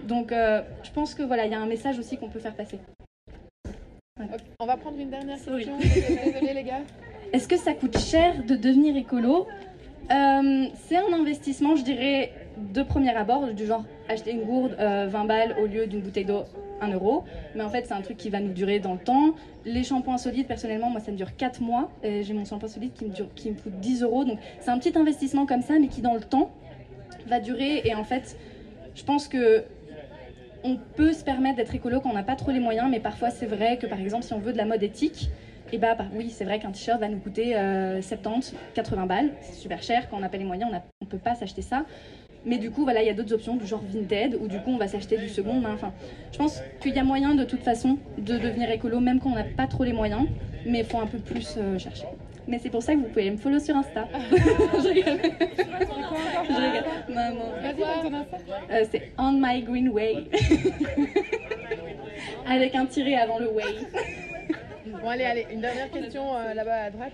Donc 0.08 0.32
euh, 0.32 0.62
je 0.84 0.92
pense 0.92 1.14
que 1.16 1.24
voilà, 1.24 1.46
il 1.46 1.52
y 1.52 1.56
a 1.56 1.60
un 1.60 1.66
message 1.66 2.00
aussi 2.00 2.18
qu'on 2.18 2.30
peut 2.30 2.40
faire 2.40 2.56
passer. 2.56 2.80
On 4.60 4.66
va 4.66 4.78
prendre 4.78 4.98
une 5.00 5.10
dernière 5.10 5.38
question. 5.38 5.78
Désolée 5.80 6.54
les 6.54 6.64
gars. 6.64 6.82
Est-ce 7.34 7.48
que 7.48 7.58
ça 7.58 7.74
coûte 7.74 7.98
cher 7.98 8.44
de 8.46 8.56
devenir 8.56 8.96
écolo? 8.96 9.48
Euh, 10.12 10.66
C'est 10.88 10.98
un 10.98 11.14
investissement, 11.14 11.76
je 11.76 11.84
dirais, 11.84 12.32
de 12.58 12.84
premier 12.84 13.16
abord, 13.16 13.48
du 13.54 13.66
genre 13.66 13.84
acheter 14.10 14.32
une 14.32 14.44
gourde 14.44 14.76
euh, 14.80 15.08
20 15.10 15.26
balles 15.26 15.56
au 15.62 15.66
lieu 15.66 15.88
d'une 15.88 16.02
bouteille 16.02 16.26
d'eau 16.26 16.44
1 16.82 16.92
euro. 16.94 17.24
Mais 17.56 17.64
en 17.64 17.70
fait, 17.70 17.86
c'est 17.88 17.94
un 17.94 18.02
truc 18.02 18.18
qui 18.18 18.30
va 18.30 18.40
nous 18.40 18.52
durer 18.54 18.80
dans 18.80 18.94
le 18.94 19.00
temps. 19.00 19.34
Les 19.66 19.84
shampoings 19.84 20.18
solides, 20.18 20.48
personnellement, 20.48 20.90
moi, 20.90 21.00
ça 21.00 21.12
me 21.12 21.18
dure 21.18 21.36
4 21.36 21.62
mois. 21.62 21.90
J'ai 22.04 22.34
mon 22.34 22.46
shampoing 22.46 22.70
solide 22.70 22.94
qui 22.94 23.06
me, 23.06 23.10
dure, 23.12 23.28
coûte 23.34 23.80
10 23.80 24.04
euros. 24.04 24.26
Donc, 24.26 24.40
c'est 24.60 24.72
un 24.72 24.78
petit 24.80 24.98
investissement 24.98 25.46
comme 25.46 25.62
ça, 25.62 25.76
mais 25.80 25.88
qui, 25.88 26.02
dans 26.02 26.14
le 26.14 26.22
temps, 26.22 26.52
va 27.28 27.40
durer. 27.40 27.82
Et 27.86 27.96
en 27.96 28.04
fait, 28.04 28.38
je 28.96 29.04
pense 29.04 29.28
que 29.28 29.64
on 30.64 30.78
peut 30.96 31.14
se 31.14 31.24
permettre 31.24 31.58
d'être 31.58 31.76
écolo 31.76 32.00
quand 32.00 32.10
on 32.10 32.14
n'a 32.14 32.24
pas 32.24 32.36
trop 32.36 32.52
les 32.52 32.60
moyens, 32.60 32.88
mais 32.90 33.02
parfois 33.02 33.30
c'est 33.30 33.46
vrai 33.46 33.78
que 33.78 33.86
par 33.86 34.00
exemple 34.00 34.24
si 34.24 34.32
on 34.34 34.40
veut 34.40 34.54
de 34.54 34.58
la 34.58 34.64
mode 34.64 34.82
éthique, 34.82 35.30
et 35.74 35.78
bah 35.78 35.96
par- 35.96 36.06
oui, 36.14 36.30
c'est 36.30 36.46
vrai 36.46 36.60
qu'un 36.60 36.72
t-shirt 36.72 37.00
va 37.00 37.08
nous 37.10 37.18
coûter 37.18 37.58
euh, 37.58 38.02
70, 38.02 38.54
80 38.76 39.06
balles. 39.08 39.32
C'est 39.42 39.56
super 39.56 39.82
cher. 39.82 40.08
Quand 40.08 40.18
on 40.18 40.20
n'a 40.20 40.30
pas 40.30 40.38
les 40.38 40.44
moyens, 40.44 40.70
on 40.72 41.06
ne 41.06 41.10
peut 41.10 41.18
pas 41.18 41.34
s'acheter 41.34 41.64
ça. 41.64 41.84
Mais 42.46 42.58
du 42.58 42.72
coup, 42.72 42.84
voilà, 42.84 43.02
il 43.02 43.08
y 43.08 43.10
a 43.10 43.14
d'autres 43.14 43.34
options 43.34 43.56
du 43.56 43.66
genre 43.66 43.82
Vinted 43.88 44.38
où 44.42 44.48
du 44.48 44.60
coup 44.60 44.72
on 44.72 44.78
va 44.78 44.88
s'acheter 44.88 45.18
du 45.18 45.30
second. 45.30 45.64
Enfin, 45.66 45.94
je 46.32 46.38
pense 46.38 46.62
qu'il 46.82 46.94
y 46.94 47.00
a 47.00 47.04
moyen 47.04 47.36
de 47.36 47.46
toute 47.46 47.62
façon 47.62 47.98
de 48.18 48.38
devenir 48.38 48.70
écolo, 48.70 49.00
même 49.00 49.20
quand 49.20 49.32
on 49.32 49.36
n'a 49.36 49.44
pas 49.46 49.68
trop 49.68 49.84
les 49.84 49.94
moyens, 49.94 50.28
mais 50.66 50.80
il 50.80 50.86
faut 50.86 51.00
un 51.00 51.08
peu 51.08 51.20
plus 51.20 51.56
euh, 51.58 51.80
chercher. 51.80 52.06
Mais 52.48 52.60
c'est 52.60 52.70
pour 52.70 52.84
ça 52.84 52.94
que 52.94 53.00
vous 53.00 53.08
pouvez 53.08 53.32
me 53.32 53.38
follow 53.38 53.60
sur 53.60 53.76
Insta. 53.76 54.06
je 54.22 54.38
je. 54.78 55.00
Maman. 57.14 57.46
Euh, 58.70 58.84
c'est 58.92 59.14
On 59.18 59.32
My 59.32 59.62
Green 59.62 59.90
Way. 59.90 60.26
Avec 62.46 62.76
un 62.76 62.86
tiré 62.86 63.16
avant 63.16 63.40
le 63.40 63.50
way. 63.50 63.64
Bon, 64.86 65.10
allez, 65.10 65.24
allez, 65.24 65.48
une 65.52 65.62
dernière 65.62 65.90
question 65.90 66.36
euh, 66.36 66.54
là-bas 66.54 66.84
à 66.84 66.90
droite. 66.90 67.14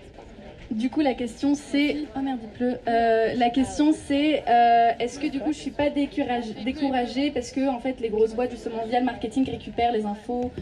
Du 0.70 0.88
coup, 0.88 1.00
la 1.00 1.14
question 1.14 1.54
c'est. 1.54 1.96
Oh 2.16 2.20
merde, 2.20 2.38
il 2.42 2.48
pleut. 2.48 2.78
Euh, 2.86 3.34
la 3.34 3.50
question 3.50 3.92
c'est 3.92 4.44
euh, 4.48 4.92
est-ce 5.00 5.18
que 5.18 5.26
du 5.26 5.40
coup 5.40 5.52
je 5.52 5.58
suis 5.58 5.72
pas 5.72 5.90
découragée, 5.90 6.54
découragée 6.64 7.30
parce 7.32 7.50
que 7.50 7.68
en 7.68 7.80
fait 7.80 7.98
les 8.00 8.08
grosses 8.08 8.34
boîtes 8.34 8.52
justement 8.52 8.84
via 8.86 9.00
le 9.00 9.06
marketing 9.06 9.50
récupèrent 9.50 9.90
les 9.90 10.04
infos 10.04 10.52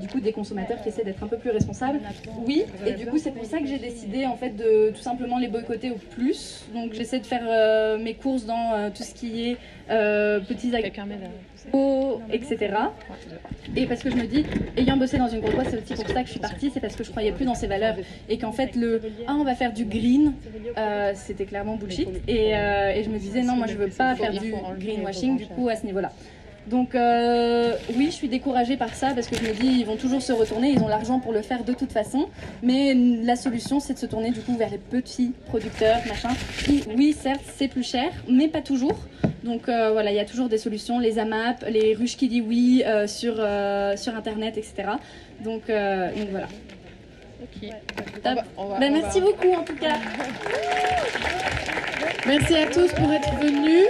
du 0.00 0.08
coup 0.08 0.20
des 0.20 0.32
consommateurs 0.32 0.82
qui 0.82 0.88
essaient 0.88 1.04
d'être 1.04 1.22
un 1.22 1.28
peu 1.28 1.38
plus 1.38 1.50
responsables? 1.50 2.00
Oui, 2.44 2.64
et 2.84 2.92
du 2.94 3.06
coup 3.06 3.18
c'est 3.18 3.30
pour 3.30 3.44
ça 3.44 3.60
que 3.60 3.66
j'ai 3.66 3.78
décidé 3.78 4.26
en 4.26 4.34
fait 4.34 4.56
de 4.56 4.90
tout 4.90 5.02
simplement 5.02 5.38
les 5.38 5.48
boycotter 5.48 5.92
au 5.92 5.98
plus. 6.16 6.64
Donc 6.74 6.92
j'essaie 6.92 7.20
de 7.20 7.26
faire 7.26 7.98
mes 7.98 8.14
courses 8.14 8.44
dans 8.44 8.90
tout 8.90 9.04
ce 9.04 9.14
qui 9.14 9.50
est 9.50 9.56
petits 9.88 10.72
Quelqu'un 10.72 11.06
m'aide 11.06 11.28
etc. 12.30 12.74
Et 13.76 13.86
parce 13.86 14.02
que 14.02 14.10
je 14.10 14.16
me 14.16 14.26
dis, 14.26 14.44
ayant 14.76 14.96
bossé 14.96 15.18
dans 15.18 15.28
une 15.28 15.40
grosse 15.40 15.54
boîte, 15.54 15.68
c'est 15.70 15.78
aussi 15.78 15.94
pour 15.94 16.08
ça 16.08 16.22
que 16.22 16.26
je 16.26 16.32
suis 16.32 16.40
partie, 16.40 16.70
c'est 16.70 16.80
parce 16.80 16.96
que 16.96 17.04
je 17.04 17.10
croyais 17.10 17.32
plus 17.32 17.44
dans 17.44 17.54
ces 17.54 17.66
valeurs 17.66 17.96
et 18.28 18.38
qu'en 18.38 18.52
fait 18.52 18.74
le 18.76 19.00
ah 19.26 19.36
on 19.38 19.44
va 19.44 19.54
faire 19.54 19.72
du 19.72 19.84
green, 19.84 20.34
euh, 20.76 21.12
c'était 21.14 21.44
clairement 21.44 21.76
bullshit. 21.76 22.08
Et, 22.28 22.56
euh, 22.56 22.92
et 22.94 23.02
je 23.04 23.10
me 23.10 23.18
disais 23.18 23.42
non 23.42 23.56
moi 23.56 23.66
je 23.66 23.74
veux 23.74 23.88
pas 23.88 24.14
faire 24.14 24.32
du 24.32 24.54
greenwashing 24.78 25.36
du 25.36 25.46
coup 25.46 25.68
à 25.68 25.76
ce 25.76 25.86
niveau-là. 25.86 26.12
Donc 26.68 26.94
euh, 26.94 27.74
oui, 27.96 28.06
je 28.06 28.12
suis 28.12 28.28
découragée 28.28 28.76
par 28.76 28.94
ça 28.94 29.08
parce 29.14 29.26
que 29.26 29.34
je 29.36 29.42
me 29.42 29.52
dis 29.52 29.66
ils 29.80 29.84
vont 29.84 29.96
toujours 29.96 30.22
se 30.22 30.32
retourner, 30.32 30.70
ils 30.70 30.80
ont 30.82 30.86
l'argent 30.88 31.18
pour 31.18 31.32
le 31.32 31.42
faire 31.42 31.64
de 31.64 31.72
toute 31.72 31.92
façon. 31.92 32.28
Mais 32.62 32.94
la 32.94 33.34
solution 33.36 33.80
c'est 33.80 33.94
de 33.94 33.98
se 33.98 34.06
tourner 34.06 34.30
du 34.30 34.40
coup 34.40 34.56
vers 34.56 34.70
les 34.70 34.78
petits 34.78 35.32
producteurs, 35.46 35.98
machin. 36.08 36.30
Qui, 36.64 36.84
oui, 36.96 37.12
certes 37.20 37.42
c'est 37.56 37.68
plus 37.68 37.82
cher, 37.86 38.10
mais 38.28 38.46
pas 38.48 38.60
toujours. 38.62 38.96
Donc 39.42 39.68
euh, 39.68 39.90
voilà, 39.90 40.12
il 40.12 40.16
y 40.16 40.20
a 40.20 40.24
toujours 40.24 40.48
des 40.48 40.58
solutions, 40.58 41.00
les 41.00 41.18
AMAP, 41.18 41.64
les 41.68 41.94
ruches 41.94 42.16
qui 42.16 42.28
dit 42.28 42.40
oui 42.40 42.84
euh, 42.86 43.08
sur, 43.08 43.34
sur 43.98 44.14
internet, 44.16 44.56
etc. 44.56 44.74
Donc, 45.44 45.62
donc 45.66 46.28
voilà. 46.30 46.46
Ok. 47.42 47.70
Top. 48.22 48.24
On 48.24 48.34
va- 48.34 48.44
on 48.56 48.66
va- 48.66 48.78
Ben, 48.78 48.92
merci 48.92 49.18
va- 49.18 49.26
beaucoup 49.26 49.52
en 49.52 49.64
tout 49.64 49.74
cas. 49.74 49.96
Merci 52.24 52.54
à 52.54 52.66
tous 52.66 52.92
pour 52.92 53.12
être 53.12 53.34
venus. 53.40 53.86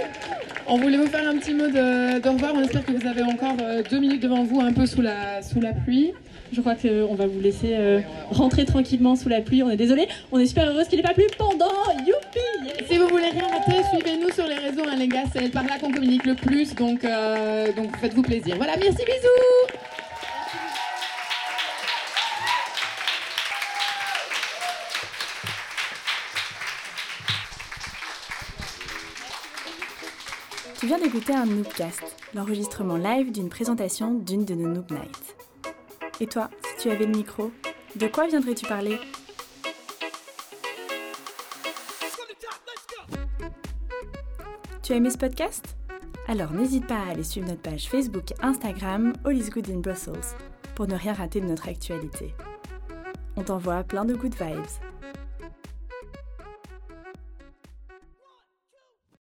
On 0.67 0.77
voulait 0.77 0.97
vous 0.97 1.07
faire 1.07 1.27
un 1.27 1.37
petit 1.37 1.53
mot 1.53 1.67
de, 1.67 2.19
de 2.19 2.29
revoir. 2.29 2.53
On 2.55 2.61
espère 2.61 2.85
que 2.85 2.91
vous 2.91 3.07
avez 3.07 3.23
encore 3.23 3.55
euh, 3.61 3.83
deux 3.89 3.99
minutes 3.99 4.21
devant 4.21 4.43
vous, 4.43 4.61
un 4.61 4.71
peu 4.71 4.85
sous 4.85 5.01
la, 5.01 5.41
sous 5.41 5.59
la 5.59 5.73
pluie. 5.73 6.13
Je 6.53 6.61
crois 6.61 6.75
qu'on 6.75 7.15
va 7.15 7.27
vous 7.27 7.39
laisser 7.39 7.73
euh, 7.73 7.99
rentrer 8.31 8.65
tranquillement 8.65 9.15
sous 9.15 9.27
la 9.29 9.41
pluie. 9.41 9.63
On 9.63 9.69
est 9.69 9.77
désolé. 9.77 10.07
On 10.31 10.39
est 10.39 10.45
super 10.45 10.69
heureuse 10.69 10.87
qu'il 10.87 10.97
n'ait 10.97 11.03
pas 11.03 11.13
plu 11.13 11.25
pendant. 11.37 11.71
Youpi 12.05 12.85
Si 12.89 12.97
vous 12.97 13.07
voulez 13.07 13.29
rien 13.29 13.47
rater, 13.47 13.81
suivez-nous 13.91 14.31
sur 14.31 14.47
les 14.47 14.55
réseaux, 14.55 14.83
hein, 14.89 14.95
les 14.97 15.07
gars. 15.07 15.23
C'est 15.33 15.49
par 15.49 15.63
là 15.63 15.77
qu'on 15.79 15.91
communique 15.91 16.25
le 16.25 16.35
plus. 16.35 16.73
Donc, 16.75 17.03
euh, 17.03 17.67
donc 17.75 17.97
faites-vous 17.97 18.21
plaisir. 18.21 18.55
Voilà, 18.57 18.73
merci, 18.77 19.03
bisous. 19.05 19.92
Tu 30.83 30.87
viens 30.87 30.99
d'écouter 30.99 31.31
un 31.31 31.45
Noobcast, 31.45 32.03
l'enregistrement 32.33 32.97
live 32.97 33.31
d'une 33.31 33.47
présentation 33.47 34.15
d'une 34.15 34.43
de 34.43 34.53
nos 34.53 34.67
Noob 34.67 34.91
Nights. 34.91 35.37
Et 36.19 36.27
toi, 36.27 36.49
si 36.61 36.83
tu 36.83 36.91
avais 36.91 37.05
le 37.05 37.15
micro, 37.15 37.51
de 37.95 38.07
quoi 38.07 38.27
viendrais-tu 38.27 38.65
parler? 38.65 38.99
Tu 44.81 44.91
as 44.91 44.97
aimé 44.97 45.09
ce 45.09 45.17
podcast? 45.17 45.77
Alors 46.27 46.51
n'hésite 46.51 46.85
pas 46.85 46.99
à 46.99 47.11
aller 47.11 47.23
suivre 47.23 47.47
notre 47.47 47.61
page 47.61 47.87
Facebook 47.87 48.31
et 48.31 48.35
Instagram 48.41 49.13
All 49.23 49.37
is 49.37 49.51
Good 49.51 49.69
in 49.69 49.79
Brussels 49.79 50.35
pour 50.75 50.87
ne 50.87 50.95
rien 50.95 51.13
rater 51.13 51.39
de 51.39 51.45
notre 51.45 51.69
actualité. 51.69 52.35
On 53.37 53.43
t'envoie 53.43 53.85
plein 53.85 54.03
de 54.03 54.15
good 54.15 54.35
vibes. 54.35 54.92